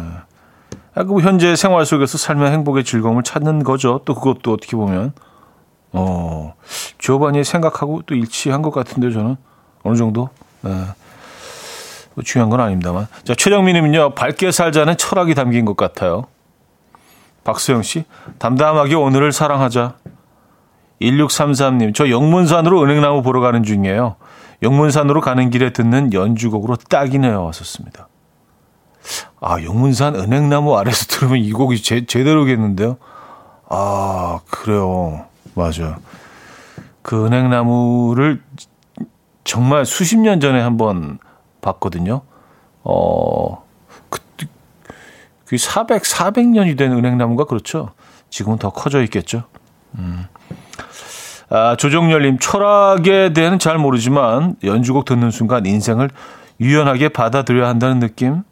[0.93, 4.01] 아, 그 현재 생활 속에서 삶의 행복의 즐거움을 찾는 거죠.
[4.05, 5.13] 또 그것도 어떻게 보면,
[5.93, 6.53] 어,
[6.97, 9.37] 조반이 생각하고 또 일치한 것 같은데 저는
[9.83, 10.29] 어느 정도.
[10.61, 10.71] 네.
[12.13, 13.07] 뭐 중요한 건 아닙니다만.
[13.23, 16.25] 자, 최정민님은요, 밝게 살자는 철학이 담긴 것 같아요.
[17.43, 18.05] 박수영 씨,
[18.37, 19.95] 담담하게 오늘을 사랑하자.
[21.01, 24.17] 1633님, 저 영문산으로 은행나무 보러 가는 중이에요.
[24.61, 27.43] 영문산으로 가는 길에 듣는 연주곡으로 딱이네요.
[27.43, 28.07] 왔었습니다.
[29.39, 32.97] 아, 영문산 은행나무 아래서 들으면 이 곡이 제, 제대로겠는데요?
[33.69, 35.25] 아, 그래요.
[35.55, 35.95] 맞아요.
[37.01, 38.43] 그 은행나무를
[39.43, 41.17] 정말 수십 년 전에 한번
[41.61, 42.21] 봤거든요.
[42.83, 43.63] 어,
[44.09, 44.19] 그,
[45.45, 47.91] 그 400, 400년이 된 은행나무가 그렇죠.
[48.29, 49.43] 지금은 더 커져 있겠죠.
[49.97, 50.25] 음.
[51.49, 56.09] 아, 조정열님, 철학에 대해는 잘 모르지만 연주곡 듣는 순간 인생을
[56.61, 58.43] 유연하게 받아들여야 한다는 느낌?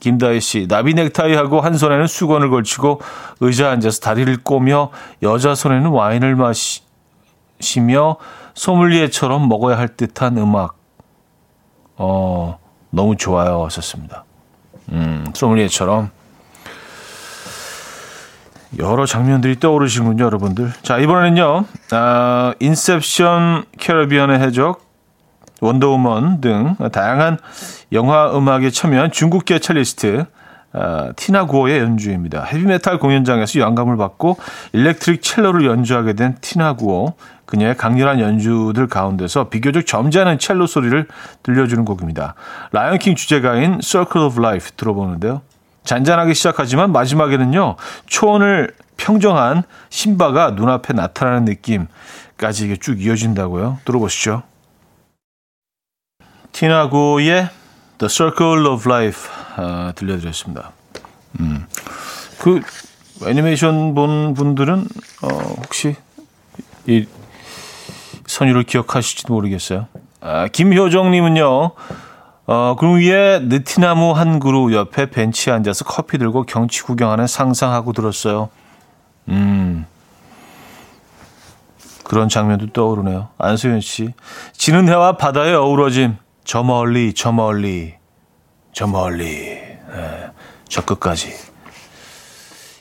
[0.00, 3.00] 김다희 씨, 나비 넥타이하고 한 손에는 수건을 걸치고
[3.40, 4.90] 의자 앉아서 다리를 꼬며
[5.22, 8.16] 여자 손에는 와인을 마시며
[8.54, 10.83] 소믈리에처럼 먹어야 할 듯한 음악.
[11.96, 12.58] 어,
[12.90, 13.64] 너무 좋아요.
[13.64, 14.24] 하셨습니다.
[14.90, 16.10] 음, 소믈리에처럼.
[18.78, 20.72] 여러 장면들이 떠오르시군요, 여러분들.
[20.82, 24.84] 자, 이번에는요, 아, 인셉션, 캐러비안의 해적,
[25.60, 27.38] 원더우먼 등 다양한
[27.92, 30.26] 영화 음악에 참여한 중국계 첼리스트
[30.74, 32.44] 아, 티나 구어의 연주입니다.
[32.44, 34.36] 헤비메탈 공연장에서 영감을 받고
[34.72, 37.14] electric 첼로를 연주하게 된 티나 구어.
[37.46, 41.06] 그녀의 강렬한 연주들 가운데서 비교적 점잖은 첼로 소리를
[41.42, 42.34] 들려주는 곡입니다.
[42.72, 45.42] 라이언킹 주제가인 Circle of Life 들어보는데요.
[45.84, 53.78] 잔잔하게 시작하지만 마지막에는요, 초원을 평정한 심바가 눈앞에 나타나는 느낌까지 쭉 이어진다고요.
[53.84, 54.42] 들어보시죠.
[56.52, 57.48] 티나고의
[57.98, 60.72] The Circle of Life 아, 들려드렸습니다.
[61.40, 61.66] 음.
[62.40, 62.60] 그
[63.26, 64.86] 애니메이션 본 분들은
[65.22, 65.96] 어, 혹시
[66.86, 67.06] 이
[68.26, 69.86] 선율을 기억하실지도 모르겠어요.
[70.20, 71.70] 아, 김효정님은요.
[72.46, 78.50] 어, 그 위에 느티나무 한 그루 옆에 벤치에 앉아서 커피 들고 경치 구경하는 상상하고 들었어요.
[79.28, 79.86] 음.
[82.04, 83.28] 그런 장면도 떠오르네요.
[83.38, 84.12] 안소연 씨.
[84.52, 86.18] 지는 해와 바다의 어우러짐.
[86.44, 87.94] 저 멀리, 저 멀리,
[88.72, 89.24] 저 멀리.
[89.24, 90.30] 네,
[90.68, 91.32] 저 끝까지.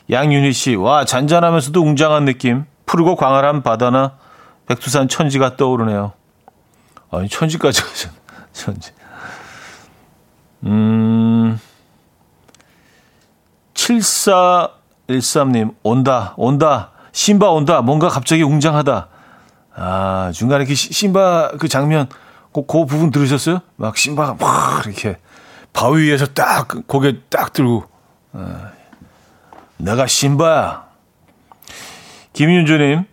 [0.09, 0.76] 양윤희 씨.
[0.76, 2.66] 와, 잔잔하면서도 웅장한 느낌.
[2.86, 4.18] 푸르고 광활한 바다나
[4.68, 6.11] 백두산 천지가 떠오르네요.
[7.09, 8.09] 아니, 천지까지 가죠.
[8.51, 8.91] 천지.
[10.64, 11.59] 음,
[13.74, 19.07] 7413님, 온다, 온다, 신바 온다, 뭔가 갑자기 웅장하다.
[19.76, 22.07] 아, 중간에 그 신바 그 장면,
[22.54, 23.60] 그, 그 부분 들으셨어요?
[23.76, 25.18] 막 신바가 막 이렇게
[25.74, 27.84] 바위 위에서 딱 고개 딱 들고,
[28.34, 28.72] 아,
[29.78, 30.86] 내가 신바야.
[32.34, 33.06] 김윤주님,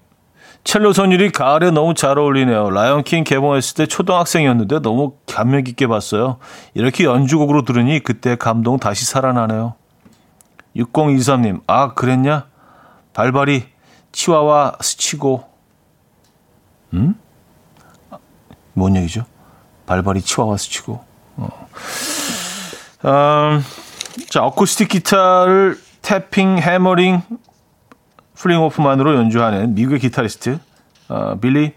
[0.63, 2.71] 첼로 선율이 가을에 너무 잘 어울리네요.
[2.71, 6.37] 라이언킹 개봉했을 때 초등학생이었는데 너무 감명 깊게 봤어요.
[6.75, 9.75] 이렇게 연주곡으로 들으니 그때 감동 다시 살아나네요.
[10.77, 12.47] 6023님, 아, 그랬냐?
[13.15, 13.65] 발발이
[14.13, 15.45] 치와와 스치고,
[16.95, 17.15] 음?
[18.81, 19.27] 뭔 얘기죠?
[19.85, 21.05] 발발이 치와와 스치고.
[21.37, 21.69] 어.
[23.05, 23.63] 음,
[24.31, 27.21] 자, 어쿠스틱 기타를 tapping, hammering,
[28.37, 30.59] pulling off만으로 연주하는 미국의 기타리스트
[31.11, 31.75] 어, 빌리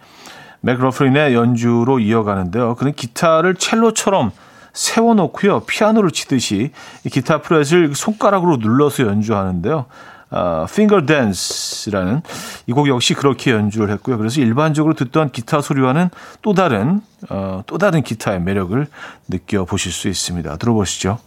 [0.62, 2.76] 맥로프린의 연주로 이어가는데요.
[2.76, 4.32] 그는 기타를 첼로처럼
[4.72, 5.66] 세워놓고요.
[5.66, 6.72] 피아노를 치듯이
[7.12, 9.88] 기타 프렛을 손가락으로 눌러서 연주하는데요.
[10.34, 12.22] 어, Finger Dance라는
[12.68, 14.18] 이 곡 역시 그렇게 연주를 했고요.
[14.18, 16.10] 그래서 일반적으로 듣던 기타 소리와는
[16.42, 18.88] 또 다른 어, 또 다른 기타의 매력을
[19.28, 20.58] 느껴보실 수 있습니다.
[20.58, 21.20] 들어보시죠.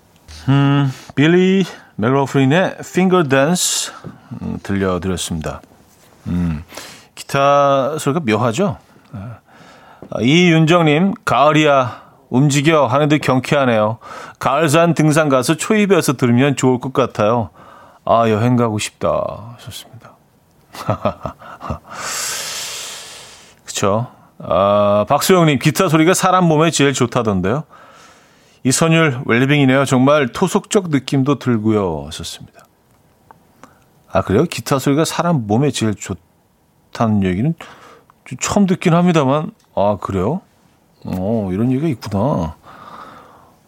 [0.48, 1.64] 음, 빌리
[1.96, 3.92] 맥로프린의 Finger Dance
[4.42, 5.60] 음, 들려드렸습니다.
[6.26, 6.62] 음,
[7.14, 8.78] 기타 소리가 묘하죠?
[9.12, 13.98] 아, 이윤정님, 가을이야, 움직여 하는 듯 경쾌하네요.
[14.38, 17.50] 가을산 등산 가서 초입에서 들으면 좋을 것 같아요.
[18.06, 19.56] 아, 여행 가고 싶다.
[19.58, 20.12] 좋습니다.
[23.66, 24.06] 그쵸.
[24.38, 27.64] 아, 박수영님, 기타 소리가 사람 몸에 제일 좋다던데요.
[28.62, 29.84] 이선율 웰빙이네요.
[29.86, 32.04] 정말 토속적 느낌도 들고요.
[32.06, 32.64] 하셨습니다.
[34.12, 34.44] 아, 그래요?
[34.44, 37.54] 기타 소리가 사람 몸에 제일 좋다는 얘기는
[38.40, 40.42] 처음 듣긴 합니다만, 아, 그래요?
[41.04, 42.54] 어, 이런 얘기가 있구나.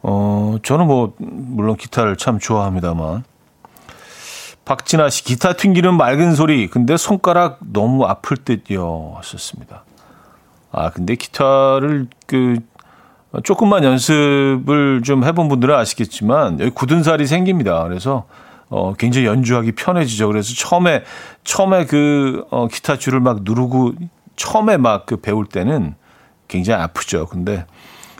[0.03, 3.25] 어, 저는 뭐, 물론 기타를 참 좋아합니다만.
[4.69, 6.69] 박진아 씨, 기타 튕기는 맑은 소리.
[6.69, 9.15] 근데 손가락 너무 아플 듯요.
[9.17, 9.83] 하셨습니다.
[10.71, 12.57] 아, 근데 기타를 그,
[13.45, 17.83] 조금만 연습을 좀 해본 분들은 아시겠지만 여기 굳은 살이 생깁니다.
[17.85, 18.27] 그래서
[18.69, 20.27] 어, 굉장히 연주하기 편해지죠.
[20.27, 21.03] 그래서 처음에
[21.45, 23.95] 처음에 그 어, 기타 줄을 막 누르고
[24.37, 25.95] 처음에 막 그 배울 때는
[26.47, 27.25] 굉장히 아프죠.
[27.25, 27.65] 근데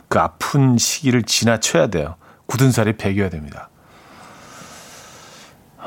[0.07, 2.15] 그 아픈 시기를 지나쳐야 돼요.
[2.47, 3.68] 굳은 살이 배겨야 됩니다.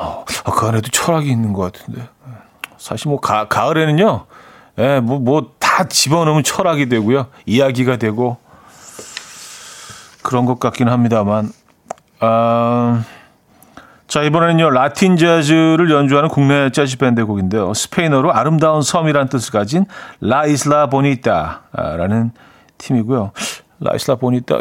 [0.03, 2.09] 어, 그 안에도 철학이 있는 것 같은데.
[2.79, 4.27] 사실 뭐 가, 가을에는요,
[4.79, 7.29] 예, 뭐, 뭐 다 집어넣으면 철학이 되고요.
[7.47, 8.37] 이야기가 되고,
[10.23, 11.51] 그런 것 같긴 합니다만.
[12.21, 13.03] 아,
[14.07, 17.73] 자, 이번에는요, 라틴 재즈를 연주하는 국내 재즈 밴드 곡인데요.
[17.73, 19.87] 스페인어로 아름다운 섬이라는 뜻을 가진
[20.21, 22.33] 라 이슬라 보니타라는
[22.77, 23.33] 팀이고요.
[23.85, 24.59] 라이슬라 보니타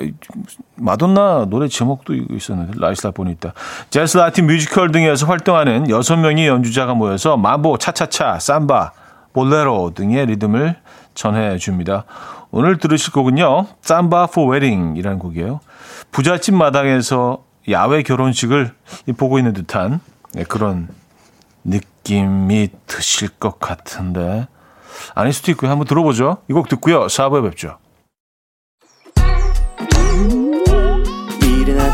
[0.76, 3.54] 마돈나 노래 제목도 있었는데 라이슬라 보니타
[3.90, 8.92] 재즈 라틴 뮤지컬 등에서 활동하는 여섯 명의 연주자가 모여서 맘보, 차차차, 삼바,
[9.34, 10.76] 볼레로 등의 리듬을
[11.14, 12.06] 전해 줍니다.
[12.52, 13.68] 오늘 들으실 곡은요.
[13.82, 15.60] Samba for Wedding이라는 곡이에요.
[16.12, 18.74] 부잣집 마당에서 야외 결혼식을
[19.18, 20.00] 보고 있는 듯한
[20.34, 20.90] 네, 그런
[21.64, 24.48] 느낌이 드실 것 같은데
[25.16, 25.70] 아닐 수도 있고요.
[25.72, 26.38] 한번 들어보죠.
[26.50, 27.08] 이 곡 듣고요.
[27.08, 27.78] 4부에 뵙죠.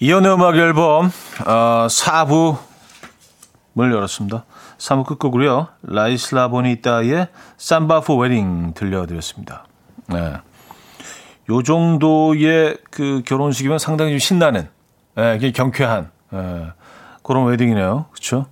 [0.00, 1.10] 이현우의 음악 앨범
[1.46, 2.58] 어, 4부를
[3.76, 4.44] 열었습니다.
[4.78, 5.68] 3부 끝곡으로요.
[5.82, 9.64] 라이슬라 보니따의 Samba for Wedding 들려드렸습니다.
[10.08, 10.34] 네.
[11.50, 14.68] 요 정도의 그 결혼식이면 상당히 좀 신나는,
[15.18, 16.72] 예, 경쾌한, 예,
[17.22, 18.06] 그런 웨딩이네요.
[18.10, 18.46] 그쵸?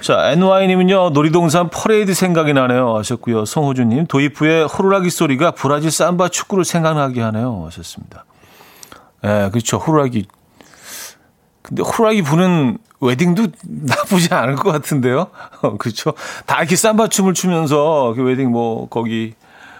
[0.00, 2.96] 자, NY님은요, 놀이동산 퍼레이드 생각이 나네요.
[2.96, 3.44] 하셨고요.
[3.44, 7.64] 송호주님, 도입 후에 호루라기 소리가 브라질 삼바 축구를 생각나게 하네요.
[7.66, 8.24] 하셨습니다.
[9.24, 9.78] 예, 그렇죠.
[9.78, 10.26] 호루라기.
[11.62, 15.28] 근데 호루라기 부는 웨딩도 나쁘지 않을 것 같은데요.
[15.62, 16.14] 어, 그렇죠.
[16.46, 19.34] 다 이렇게 삼바 춤을 추면서 그 웨딩 뭐 거기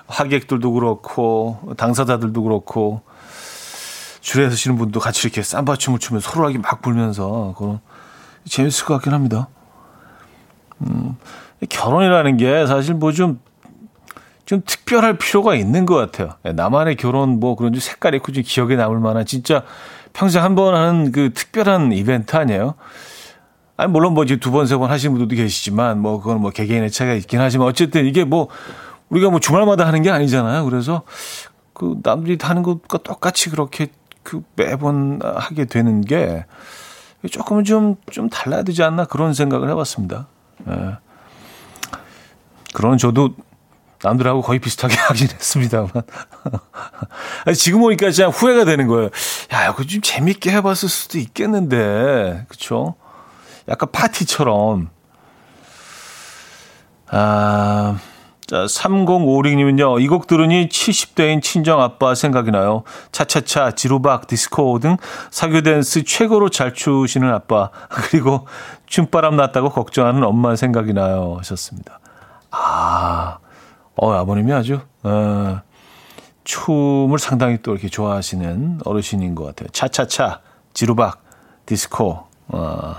[0.07, 3.03] 하객들도 그렇고 당사자들도 그렇고
[4.21, 7.81] 줄에 서시는 분도 같이 이렇게 삼바 춤을 추면서 호루라기 막 불면서 그건
[8.47, 9.49] 재밌을 것 같긴 합니다.
[10.81, 11.17] 음,
[11.69, 13.41] 결혼이라는 게 사실 뭐 좀
[14.49, 16.37] 좀 특별할 필요가 있는 것 같아요.
[16.47, 19.63] 예, 나만의 결혼 뭐 그런 좀 색깔 있고 좀 기억에 남을 만한 진짜
[20.15, 22.73] 평생 한 번 하는 그 특별한 이벤트 아니에요?
[23.77, 26.91] 아니 물론 뭐 이제 두 번, 세 번 하시는 분들도 계시지만 뭐 그건 뭐 개개인의
[26.91, 28.49] 차이가 있긴 하지만 어쨌든 이게 뭐
[29.11, 30.65] 우리가 뭐 주말마다 하는 게 아니잖아요.
[30.65, 31.03] 그래서
[31.75, 33.89] 그 남들이 하는 것과 똑같이 그렇게
[34.23, 36.47] 그 매번 하게 되는 게
[37.31, 40.27] 조금은 좀, 좀 달라야 되지 않나 그런 생각을 해봤습니다.
[40.71, 40.97] 예.
[42.73, 43.35] 그런 저도
[44.03, 45.91] 남들하고 거의 비슷하게 하긴 했습니다만.
[47.57, 49.11] 지금 보니까 진짜 후회가 되는 거예요.
[49.53, 52.47] 야, 이거 좀 재밌게 해봤을 수도 있겠는데.
[52.49, 52.95] 그쵸?
[53.69, 54.91] 약간 파티처럼.
[57.11, 57.99] 아,
[58.47, 62.83] 자, 3056님은요, 이 곡 들으니 70대인 친정 아빠 생각이 나요.
[63.13, 64.97] 차차차, 지루박, 디스코 등
[65.31, 67.71] 사교 댄스 최고로 잘 추시는 아빠.
[67.91, 68.47] 그리고
[68.87, 71.37] 춤바람 났다고 걱정하는 엄마 생각이 나요.
[71.39, 72.01] 하셨습니다.
[72.51, 73.39] 아,
[74.01, 75.61] 어, 아버님이 아주, 어,
[76.45, 79.69] 춤을 상당히 또 이렇게 좋아하시는 어르신인 것 같아요.
[79.71, 80.41] 차차차,
[80.73, 81.23] 지루박,
[81.67, 82.95] 디스코, 어,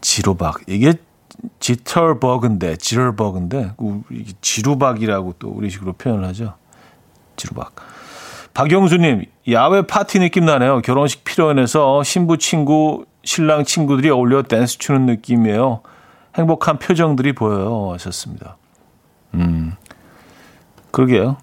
[0.00, 0.60] 지루박.
[0.66, 0.94] 이게
[1.58, 3.74] 지털버그인데, 지럴버그인데,
[4.40, 6.54] 지루박이라고 또 우리식으로 표현을 하죠.
[7.36, 7.74] 지루박.
[8.54, 10.80] 박영수님, 야외 파티 느낌 나네요.
[10.82, 15.82] 결혼식 피로연에서 신부 친구, 신랑 친구들이 어울려 댄스 추는 느낌이에요.
[16.36, 17.92] 행복한 표정들이 보여요.
[17.92, 18.56] 하셨습니다.
[19.34, 19.72] 음,
[20.90, 21.36] 그러게요.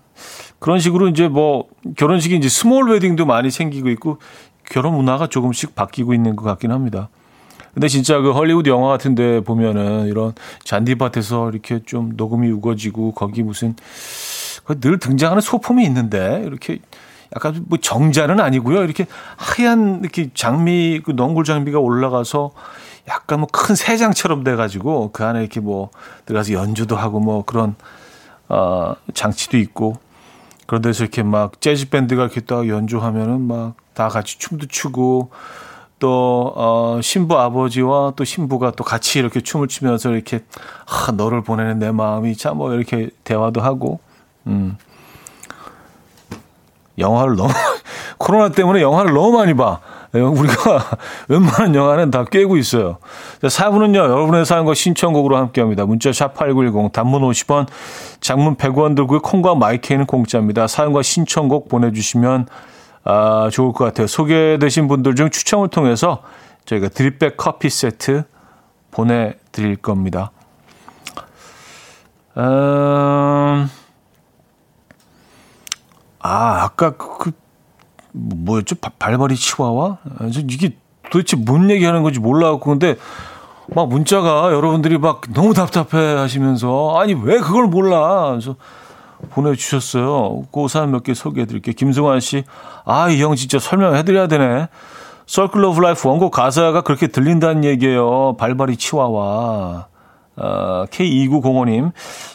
[0.59, 4.17] 그런 식으로 이제 뭐 결혼식이 이제 스몰 웨딩도 많이 생기고 있고
[4.65, 7.09] 결혼 문화가 조금씩 바뀌고 있는 것 같긴 합니다.
[7.73, 10.33] 근데 진짜 그 헐리우드 영화 같은 데 보면은 이런
[10.63, 13.75] 잔디밭에서 이렇게 좀 녹음이 우거지고 거기 무슨
[14.81, 16.79] 늘 등장하는 소품이 있는데 이렇게
[17.35, 18.83] 약간 뭐 정자는 아니고요.
[18.83, 22.51] 이렇게 하얀 이렇게 장미 그 넝굴 장미가 올라가서
[23.07, 25.89] 약간 뭐 큰 새장처럼 돼가지고 그 안에 이렇게 뭐
[26.25, 27.75] 들어가서 연주도 하고 뭐 그런
[28.49, 29.95] 어 장치도 있고
[30.65, 35.31] 그런 데서 이렇게 막 재즈 밴드가 이렇게 딱 연주하면은 막 다 같이 춤도 추고
[35.97, 40.43] 또 어, 신부 아버지와 또 신부가 또 같이 이렇게 춤을 추면서 이렇게
[40.85, 43.99] 아, 너를 보내는 내 마음이 참 뭐 이렇게 대화도 하고
[44.45, 44.77] 음.
[46.97, 47.49] 영화를 너무
[48.17, 49.79] 코로나 때문에 영화를 너무 많이 봐.
[50.15, 50.85] 예, 우리가
[51.27, 52.97] 웬만한 영화는 다 깨고 있어요.
[53.41, 55.85] 자, 4부는요, 여러분의 사연과 신청곡으로 함께 합니다.
[55.85, 57.67] 문자 샵8910, 단문 50원,
[58.21, 60.67] 장문 100원 들고 콩과 마이케이는 공짜입니다.
[60.67, 62.47] 사연과 신청곡 보내주시면,
[63.03, 64.07] 아, 좋을 것 같아요.
[64.07, 66.21] 소개되신 분들 중 추첨을 통해서
[66.65, 68.23] 저희가 드립백 커피 세트
[68.91, 70.31] 보내드릴 겁니다.
[72.37, 73.69] 음,
[76.27, 77.31] 아, 아까 그,
[78.11, 78.75] 뭐였죠?
[78.99, 79.97] 발발이 치와와?
[80.19, 80.75] 아, 이게
[81.09, 82.95] 도대체 뭔 얘기하는 건지 몰라갖고 근데
[83.67, 88.29] 막 문자가 여러분들이 막 너무 답답해 하시면서 아니 왜 그걸 몰라?
[88.31, 88.55] 그래서
[89.31, 90.43] 보내주셨어요.
[90.51, 91.73] 그 사연 몇 개 소개해드릴게요.
[91.75, 92.43] 김승환 씨,
[92.85, 94.67] 아 이 형 진짜 설명해드려야 되네.
[95.27, 98.35] Circle of 원곡 가사가 그렇게 들린다는 얘기예요.
[98.37, 99.87] 발발이 치와와.
[100.39, 101.91] 어, K2905님,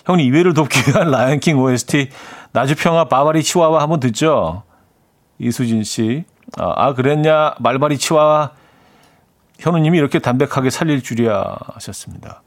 [0.07, 2.09] 형님 이해를 돕기 위한 라이언킹 OST
[2.53, 4.63] 나주평화 바바리 치와와 한번 듣죠.
[5.39, 6.25] 이수진 씨.
[6.59, 7.55] 아, 아 그랬냐?
[7.59, 8.53] 말발이 치와
[9.59, 12.43] 현우님이 이렇게 담백하게 살릴 줄이야 하셨습니다.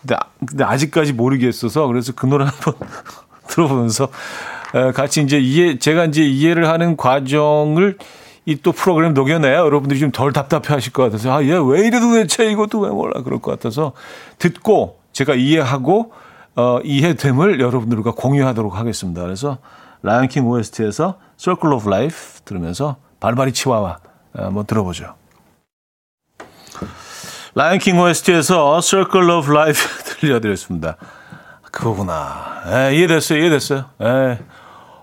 [0.00, 0.16] 근데,
[0.46, 2.74] 근데 아직까지 모르겠어서 그래서 그 노래 한번
[3.48, 4.08] 들어보면서
[4.94, 7.98] 같이 이제 이해 제가 이제 이해를 하는 과정을
[8.44, 12.00] 이 또 프로그램 녹여내야 여러분들이 좀 덜 답답해 하실 것 같아서, 아, 얘 왜 이래
[12.00, 13.22] 도 대체 이것도 왜 몰라.
[13.22, 13.92] 그럴 것 같아서
[14.38, 16.12] 듣고 제가 이해하고,
[16.54, 19.22] 어, 이해됨을 여러분들과 공유하도록 하겠습니다.
[19.22, 19.58] 그래서
[20.02, 23.98] 라이언킹 OST에서 Circle of Life 들으면서 발바리 치와와
[24.34, 25.14] 한번 들어보죠.
[27.54, 29.80] 라이언킹 OST에서 Circle of Life
[30.20, 30.96] 들려드렸습니다.
[31.70, 32.62] 그거구나.
[32.66, 33.84] 에, 이해됐어요, 이해됐어요.
[34.02, 34.38] 에.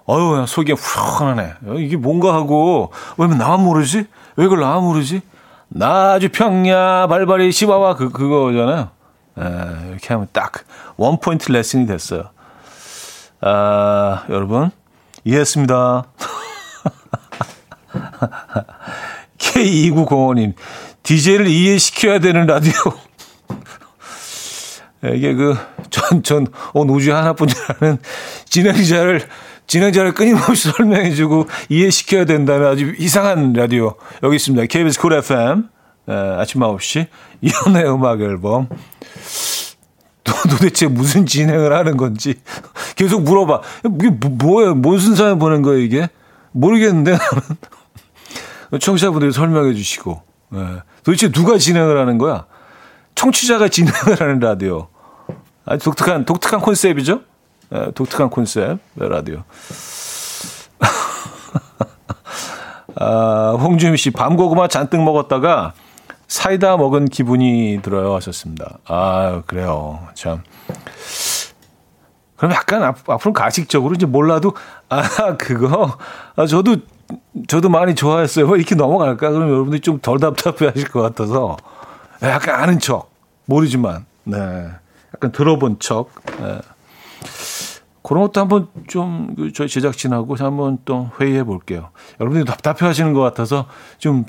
[0.06, 1.54] 어휴, 그냥 속이 후련하네.
[1.78, 4.08] 이게 뭔가 하고, 왜 나만 모르지?
[4.36, 5.22] 왜 이걸 나만 모르지?
[5.68, 8.89] 나 아주 평야, 발발이 시바와 그, 그거잖아요.
[9.40, 10.66] 에, 이렇게 하면 딱
[10.98, 12.30] 원포인트 레슨이 됐어요.
[13.42, 14.72] 아, 여러분,
[15.24, 16.04] 이해했습니다.
[19.38, 20.54] K2905님,
[21.04, 22.74] DJ를 이해시켜야 되는 라디오.
[25.16, 25.56] 이게 그,
[25.90, 28.00] 전, 전, 온 우주 하나뿐이라는
[28.46, 29.26] 진행자를,
[29.68, 33.96] 진행자를 끊임없이 설명해주고 이해시켜야 된다는 아주 이상한 라디오.
[34.24, 34.66] 여기 있습니다.
[34.66, 35.70] KBS 쿨 FM.
[36.10, 37.07] 에, 아침 9시.
[37.41, 38.68] 이현우의 음악 앨범.
[40.24, 42.36] 도, 도대체 무슨 진행을 하는 건지
[42.95, 43.62] 계속 물어봐.
[43.95, 44.76] 이게 뭐, 뭐예요?
[44.76, 46.10] 뭔 순서에 보낸 거예요, 이게?
[46.51, 47.18] 모르겠는데.
[48.80, 50.22] 청취자분들이 설명해 주시고.
[50.55, 50.84] 예.
[51.03, 52.45] 도대체 누가 진행을 하는 거야?
[53.16, 54.88] 청취자가 진행을 하는 라디오.
[55.66, 57.22] 아주 독특한, 독특한 콘셉트이죠?
[57.74, 59.43] 예, 독특한 콘셉트, 라디오.
[62.95, 65.74] 아, 홍주미 씨, 밤 고구마 잔뜩 먹었다가
[66.30, 68.77] 사이다 먹은 기분이 들어요 하셨습니다.
[68.86, 70.07] 아, 그래요.
[70.13, 70.43] 참.
[72.38, 74.53] 그럼 약간 앞, 앞으로 가식적으로 이제 몰라도,
[74.88, 75.97] 아, 그거,
[76.36, 76.77] 아, 저도,
[77.47, 78.45] 저도 많이 좋아했어요.
[78.47, 79.32] 뭐 이렇게 넘어갈까?
[79.32, 81.57] 그럼 여러분들이 좀 덜 답답해 하실 것 같아서,
[82.21, 83.11] 약간 아는 척,
[83.45, 84.38] 모르지만, 네.
[85.15, 86.59] 약간 들어본 척, 네.
[88.03, 91.89] 그런 것도 한번 좀그 저희 제작진하고 한번 또 회의해 볼게요.
[92.19, 93.65] 여러분들이 답답해 하시는 것 같아서
[93.97, 94.25] 좀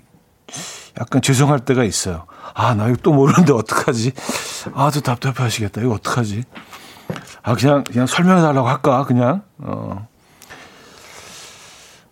[0.99, 2.25] 약간 죄송할 때가 있어요.
[2.55, 4.13] 아, 나 이거 또 모르는데 어떡하지?
[4.75, 5.81] 아, 또 답답해 하시겠다.
[5.81, 6.45] 이거 어떡하지?
[7.43, 9.05] 아, 그냥, 그냥 설명해 달라고 할까?
[9.05, 10.09] 그냥, 어.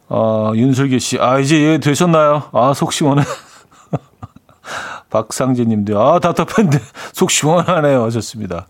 [0.09, 1.19] 어, 윤슬기 씨.
[1.19, 2.45] 아, 이제 예, 되셨나요?
[2.53, 3.25] 아, 속 시원해.
[5.11, 6.79] 박상재 님도, 아, 답답한데,
[7.13, 8.05] 속 시원하네요.
[8.05, 8.69] 하셨습니다.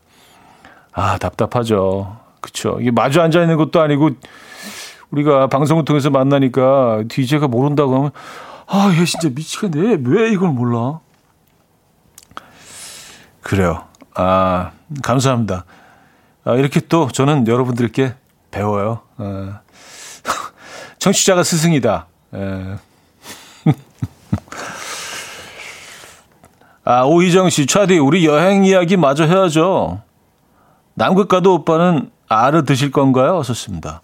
[0.93, 2.17] 아, 답답하죠.
[2.41, 2.79] 그쵸.
[2.81, 4.11] 이게 마주 앉아 있는 것도 아니고,
[5.11, 8.11] 우리가 방송을 통해서 만나니까 DJ가 모른다고 하면,
[8.71, 9.99] 아, 얘 진짜 미치겠네.
[10.05, 11.01] 왜 이걸 몰라?
[13.41, 13.87] 그래요.
[14.15, 15.65] 아, 감사합니다.
[16.45, 18.15] 아, 이렇게 또 저는 여러분들께
[18.51, 19.01] 배워요.
[19.17, 19.61] 아,
[20.99, 22.07] 청취자가 스승이다.
[22.35, 22.77] 에.
[26.85, 30.03] 아, 오희정 씨, 차디, 우리 여행 이야기 마저 해야죠.
[30.93, 33.39] 남극 가도 오빠는 알을 드실 건가요?
[33.39, 34.03] 어셨습니다.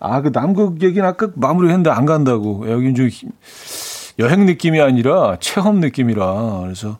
[0.00, 2.70] 아, 그 남극 얘기는 아까 마무리 했는데 안 간다고.
[2.70, 3.10] 여긴 좀
[4.18, 6.60] 여행 느낌이 아니라 체험 느낌이라.
[6.62, 6.98] 그래서,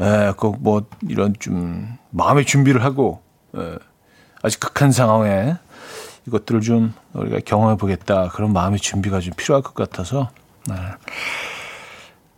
[0.00, 3.22] 에, 꼭뭐 이런 좀 마음의 준비를 하고,
[3.56, 3.76] 에,
[4.42, 5.56] 아직 극한 상황에
[6.26, 8.28] 이것들을 좀 우리가 경험해 보겠다.
[8.28, 10.30] 그런 마음의 준비가 좀 필요할 것 같아서.
[10.68, 10.74] 네.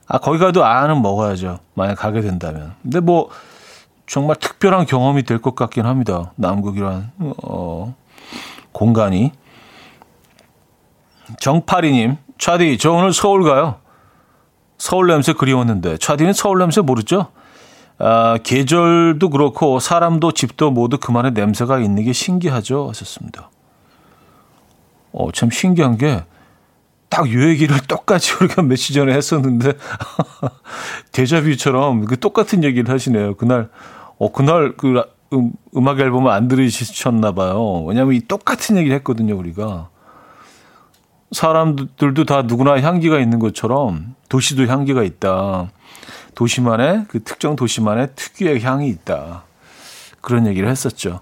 [0.08, 1.58] 아, 거기 가도 아는 먹어야죠.
[1.74, 2.74] 만약 가게 된다면.
[2.82, 3.30] 근데 뭐,
[4.06, 6.32] 정말 특별한 경험이 될 것 같긴 합니다.
[6.36, 7.94] 남극이란, 어,
[8.72, 9.32] 공간이.
[11.40, 13.76] 정파리님, 차디, 저 오늘 서울 가요.
[14.82, 17.28] 서울 냄새 그리웠는데, 차디는 서울 냄새 모르죠?
[17.98, 22.88] 아, 계절도 그렇고, 사람도 집도 모두 그만의 냄새가 있는 게 신기하죠?
[22.88, 23.48] 하셨습니다.
[25.12, 26.24] 어, 참 신기한 게,
[27.08, 29.74] 딱 요 얘기를 똑같이 우리가 며칠 전에 했었는데,
[31.12, 33.36] 데자뷰처럼 그 똑같은 얘기를 하시네요.
[33.36, 33.68] 그날,
[34.18, 35.00] 어, 그날 그
[35.32, 37.84] 음, 음악 앨범을 안 들으셨나 봐요.
[37.84, 39.91] 왜냐면 이 똑같은 얘기를 했거든요, 우리가.
[41.32, 45.70] 사람들도 다 누구나 향기가 있는 것처럼 도시도 향기가 있다.
[46.34, 49.44] 도시만의 그 특정 도시만의 특유의 향이 있다.
[50.20, 51.20] 그런 얘기를 했었죠.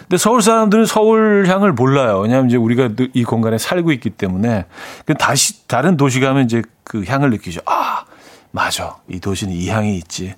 [0.00, 2.20] 근데 서울 사람들은 서울 향을 몰라요.
[2.20, 4.66] 왜냐하면 이제 우리가 이 공간에 살고 있기 때문에
[5.06, 7.60] 그 다시 다른 도시 가면 이제 그 향을 느끼죠.
[7.66, 8.04] 아,
[8.50, 8.96] 맞아.
[9.08, 10.34] 이 도시는 이 향이 있지.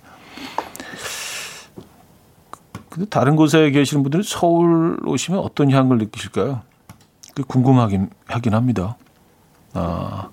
[2.89, 6.63] 근데 다른 곳에 계시는 분들은 서울 오시면 어떤 향을 느끼실까요?
[7.35, 8.97] 그 궁금하긴 하긴 합니다.
[9.75, 10.29] 아,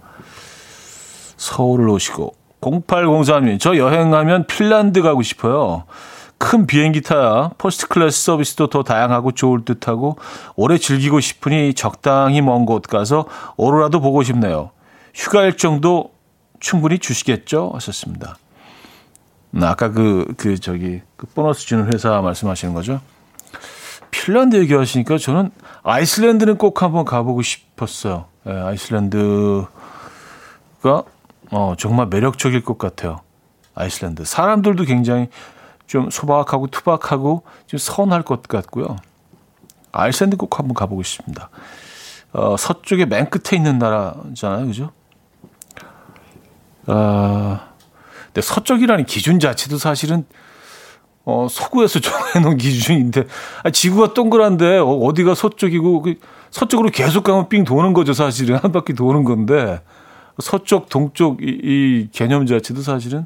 [1.38, 5.84] 서울을 오시고 0803님 저 여행하면 핀란드 가고 싶어요.
[6.38, 10.18] 큰 비행기 타야 first class 서비스도 더 다양하고 좋을 듯하고
[10.56, 13.26] 오래 즐기고 싶으니 적당히 먼 곳 가서
[13.58, 14.72] 오로라도 보고 싶네요.
[15.14, 16.12] 휴가 일정도
[16.60, 17.72] 충분히 주시겠죠?
[17.76, 18.38] 하셨습니다.
[19.56, 23.02] 음, 아까 그, 그, 저기, 그 보너스 주는 회사 말씀하시는 거죠?
[24.10, 25.52] 핀란드 얘기하시니까 저는
[25.84, 28.26] 아이슬란드는 꼭 한번 가보고 싶었어요.
[28.48, 29.66] 예, 아이슬란드
[31.52, 33.22] 어, 정말 매력적일 것 같아요.
[33.76, 34.26] 아이슬란드.
[34.26, 35.30] 사람들도 굉장히
[35.86, 38.96] 좀 소박하고 투박하고 좀 선할 것 같고요.
[39.92, 41.50] 아이슬란드 꼭 한번 가보고 싶습니다.
[42.34, 44.66] 어, 서쪽에 맨 끝에 있는 나라잖아요.
[44.66, 44.92] 그죠?
[46.88, 47.68] 아,
[48.28, 50.26] 근데 서쪽이라는 기준 자체도 사실은
[51.26, 53.26] 어, 서구에서 정해놓은 기준인데
[53.64, 56.16] 아, 지구가 동그란데 어, 디가 서쪽이고 그
[56.52, 59.82] 서쪽으로 계속 가면 삥 도는 거죠 사실은 한 바퀴 도는 건데
[60.39, 63.26] 서쪽 동쪽 이, 이 개념 자체도 사실은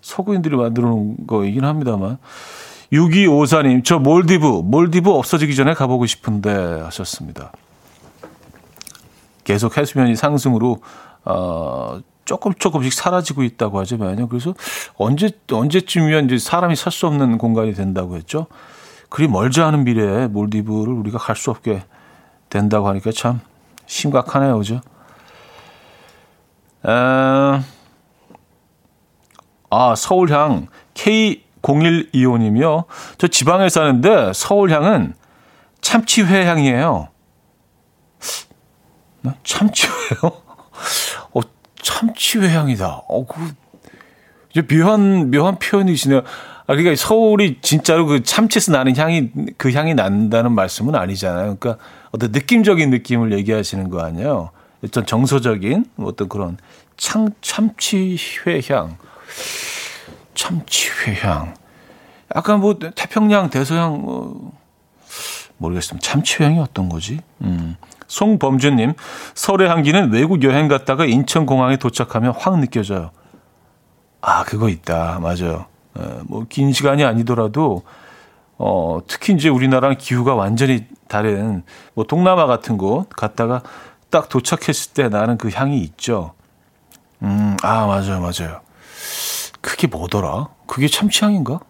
[0.00, 2.18] 서구인들이 만들어 놓은 거이긴 합니다만
[2.92, 6.50] 6254님 저 몰디브 몰디브 없어지기 전에 가보고 싶은데
[6.84, 7.52] 하셨습니다.
[9.44, 10.78] 계속 해수면이 상승으로
[11.24, 14.28] 어, 조금 조금씩 사라지고 있다고 매년.
[14.28, 14.54] 그래서
[14.96, 18.46] 언제 언제쯤이면 이제 사람이 살 수 없는 공간이 된다고 했죠.
[19.08, 21.82] 그리 멀지 않은 미래에 몰디브를 우리가 갈 수 없게
[22.48, 23.40] 된다고 하니까 참
[23.86, 24.80] 심각하네요, 그죠?
[26.82, 27.62] 아,
[29.70, 32.84] 아 서울향 K0125님이요.
[33.18, 35.14] 저 지방에 사는데 서울향은
[35.80, 37.08] 참치회 향이에요.
[39.44, 40.20] 참치회요?
[41.34, 41.40] 어,
[41.82, 43.02] 참치회 향이다.
[43.08, 43.40] 어, 그,
[44.50, 46.22] 이제 묘한, 묘한 표현이시네요.
[46.68, 51.56] 아, 그러니까 서울이 진짜로 그 참치에서 나는 향이, 그 향이 난다는 말씀은 아니잖아요.
[51.56, 51.76] 그러니까
[52.10, 54.50] 어떤 느낌적인 느낌을 얘기하시는 거 아니에요.
[54.84, 56.58] 어떤 정서적인 어떤 그런
[56.96, 58.96] 참, 참치 회 향.
[60.34, 61.54] 참치 회 향.
[62.34, 64.52] 약간 뭐 태평양, 대서양, 뭐,
[65.58, 66.04] 모르겠습니다.
[66.06, 67.20] 참치 회 향이 어떤 거지?
[67.42, 67.76] 음.
[68.08, 68.94] 송범준님,
[69.34, 73.10] 설의 향기는 외국 여행 갔다가 인천공항에 도착하면 확 느껴져요.
[74.20, 75.18] 아, 그거 있다.
[75.20, 75.66] 맞아요.
[75.96, 77.82] 어, 뭐긴 시간이 아니더라도
[78.58, 81.62] 어, 특히 이제 우리나라랑 기후가 완전히 다른
[81.94, 83.62] 뭐 동남아 같은 곳 갔다가
[84.10, 86.32] 딱 도착했을 때 나는 그 향이 있죠.
[87.22, 88.60] 음, 아, 맞아요, 맞아요.
[89.60, 90.48] 그게 뭐더라?
[90.66, 91.60] 그게 참치향인가?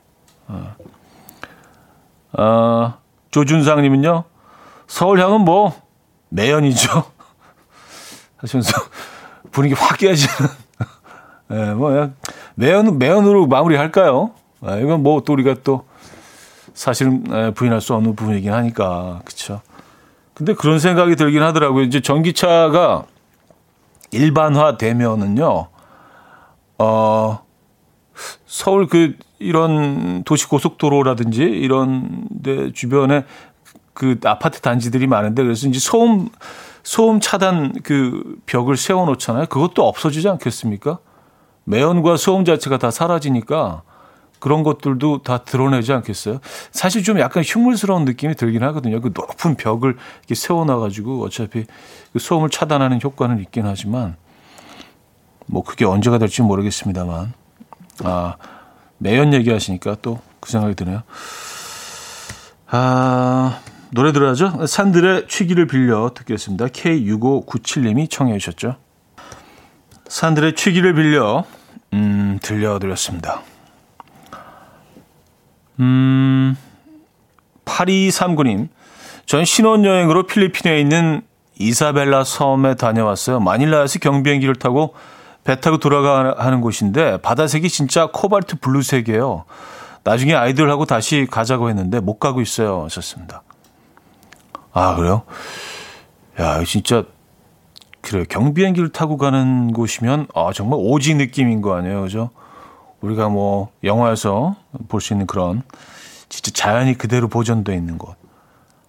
[0.49, 0.77] 어.
[2.33, 2.99] 아,
[3.31, 4.24] 조준상님은요,
[4.87, 5.81] 서울향은 뭐,
[6.29, 7.05] 매연이죠.
[8.37, 8.72] 하시면서
[9.51, 10.51] 분위기 확 깨지는,
[11.51, 12.11] 예, 네, 뭐,
[12.55, 14.30] 매연, 매연으로 마무리할까요?
[14.62, 15.84] 아, 이건 뭐 또 우리가 또
[16.74, 19.20] 사실은 부인할 수 없는 부분이긴 하니까.
[19.24, 19.61] 그쵸.
[20.34, 21.84] 근데 그런 생각이 들긴 하더라고요.
[21.84, 23.05] 이제 전기차가
[24.11, 25.68] 일반화 되면은요,
[26.78, 27.38] 어,
[28.47, 33.24] 서울 그, 이런 도시 고속도로라든지 이런 데 주변에
[33.92, 36.28] 그 아파트 단지들이 많은데 그래서 이제 소음,
[36.82, 39.47] 소음 차단 그 벽을 세워 놓잖아요.
[39.47, 40.99] 그것도 없어지지 않겠습니까?
[41.67, 43.83] 매연과 소음 자체가 다 사라지니까
[44.39, 46.41] 그런 것들도 다 드러내지 않겠어요?
[46.73, 49.01] 사실 좀 약간 흉물스러운 느낌이 들긴 하거든요.
[49.01, 51.64] 그 높은 벽을 이렇게 세워놔가지고 어차피
[52.12, 54.17] 그 소음을 차단하는 효과는 있긴 하지만
[55.47, 57.33] 뭐 그게 언제가 될지 모르겠습니다만
[58.05, 58.37] 아
[58.99, 61.03] 매연 얘기하시니까 또 그 생각이 드네요.
[62.69, 63.61] 아
[63.91, 64.64] 노래 들어야죠.
[64.67, 66.67] 산들의 취기를 빌려 듣겠습니다.
[66.67, 68.77] K6597님이 청해 주셨죠.
[70.07, 71.45] 산들의 취기를 빌려
[71.97, 73.40] 음, 들려드렸습니다.
[75.80, 76.57] 음,
[77.64, 78.68] 8239님.
[79.24, 81.22] 전 신혼여행으로 필리핀에 있는
[81.59, 83.40] 이사벨라 섬에 다녀왔어요.
[83.40, 84.94] 마닐라에서 경비행기를 타고
[85.42, 89.44] 배 타고 돌아가는 곳인데 바다색이 진짜 코발트 블루색이에요.
[90.05, 92.84] 나중에 아이들하고 다시 가자고 했는데 못 가고 있어요.
[92.84, 93.42] 하셨습니다.
[94.72, 95.22] 아, 그래요?
[96.38, 97.05] 야, 진짜
[98.07, 98.24] 그래요.
[98.28, 102.02] 경비행기를 타고 가는 곳이면 아, 정말 오지 느낌인 거 아니에요.
[102.02, 102.30] 그죠?
[103.00, 104.54] 우리가 뭐 영화에서
[104.88, 105.62] 볼 수 있는 그런
[106.28, 108.14] 진짜 자연이 그대로 보존돼 있는 곳.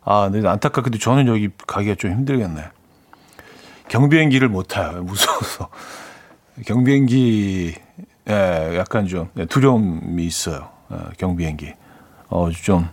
[0.05, 2.61] 아, 근데 안타깝게도 저는 여기 가기가 좀 힘들겠네.
[3.89, 5.01] 경비행기를 못 타요.
[5.03, 5.69] 무서워서.
[6.65, 7.73] 경비행기,
[8.29, 10.69] 예, 약간 좀 두려움이 있어요.
[10.91, 11.73] 예, 경비행기.
[12.29, 12.87] 어, 좀,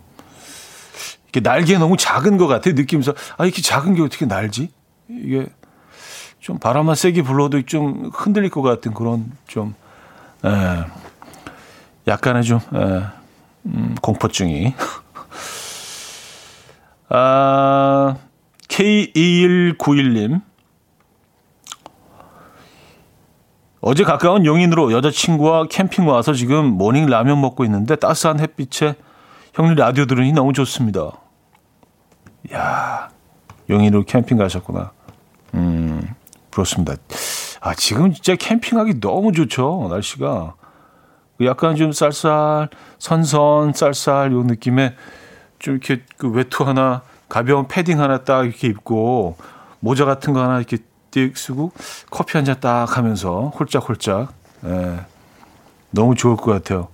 [1.29, 2.73] 이게 날개 너무 작은 것 같아요.
[2.73, 3.13] 느낌에서.
[3.37, 4.71] 아, 이렇게 작은 게 어떻게 날지?
[5.09, 5.47] 이게
[6.45, 9.73] 좀 바람만 세게 불러도 좀 흔들릴 것 같은 그런 좀,
[10.45, 10.85] 예,
[12.05, 13.01] 약간의 좀 에,
[13.65, 14.75] 음, 공포증이.
[17.09, 18.17] 아,
[18.67, 20.43] K2191님.
[23.81, 28.93] 어제 가까운 용인으로 여자친구와 캠핑 와서 지금 morning 라면 먹고 있는데 따스한 햇빛에
[29.55, 31.09] 형님 라디오 들으니 너무 좋습니다.
[32.53, 33.09] 야
[33.67, 34.91] 용인으로 캠핑 가셨구나.
[35.55, 36.13] 음,
[36.55, 36.95] 그렇습니다.
[37.59, 40.55] 아, 지금 진짜 캠핑하기 너무 좋죠, 날씨가.
[41.43, 44.95] 약간 좀 쌀쌀, 선선, 쌀쌀 요 느낌에
[45.59, 49.35] 좀 이렇게 그 외투 하나, 가벼운 패딩 하나 딱 이렇게 입고
[49.81, 50.77] 모자 같은 거 하나 이렇게
[51.15, 51.71] 립스틱 쓰고
[52.09, 54.33] 커피 한 잔 딱 하면서 홀짝홀짝.
[54.65, 54.99] 예.
[55.91, 56.89] 너무 좋을 것 같아요.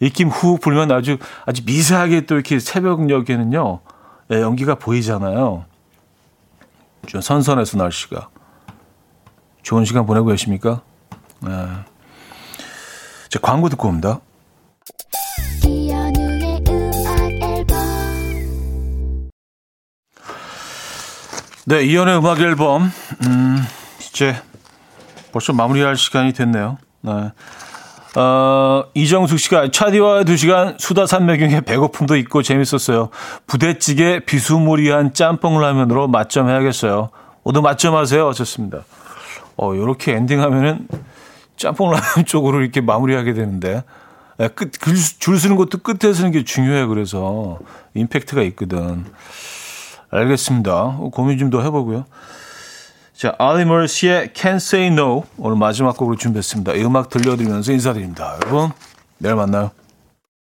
[0.00, 3.80] 입김 후 불면 아주 아주 미세하게 또 이렇게 새벽녘에는요
[4.32, 5.64] 예, 연기가 보이잖아요.
[7.06, 8.28] 좀 선선해서 날씨가
[9.66, 10.80] 좋은 시간 보내고 계십니까?
[11.44, 11.50] 예.
[13.28, 14.20] 자 광고 듣고 옵니다.
[21.64, 22.92] 네, 이연의 음악 앨범
[23.26, 23.58] 음,
[23.98, 24.40] 이제
[25.32, 26.78] 벌써 마무리할 시간이 됐네요.
[27.00, 27.32] 네.
[28.14, 33.10] 어, 이정숙 씨가 차디와 두 시간 수다 산맥경에 배고픔도 있고 재밌었어요.
[33.48, 37.10] 부대찌개 비스무리한 짬뽕 라면으로 맛점 해야겠어요.
[37.42, 38.32] 모두 맛점 하세요.
[38.32, 38.84] 좋습니다.
[39.56, 40.88] 어, 요렇게 엔딩하면은
[41.56, 43.82] 짬뽕 라면 쪽으로 이렇게 마무리하게 되는데.
[44.38, 46.86] 예, 끝, 줄, 줄 서는 것도 끝에 서는 게 중요해.
[46.86, 47.58] 그래서
[47.94, 49.06] 임팩트가 있거든.
[50.10, 50.98] 알겠습니다.
[51.12, 52.04] 고민 좀 더 해보고요.
[53.14, 56.74] 자, 알리머시의 Can't Say No 오늘 마지막 곡으로 준비했습니다.
[56.74, 58.36] 이 음악 들려드리면서 인사드립니다.
[58.42, 58.70] 여러분,
[59.18, 59.70] 내일 만나요.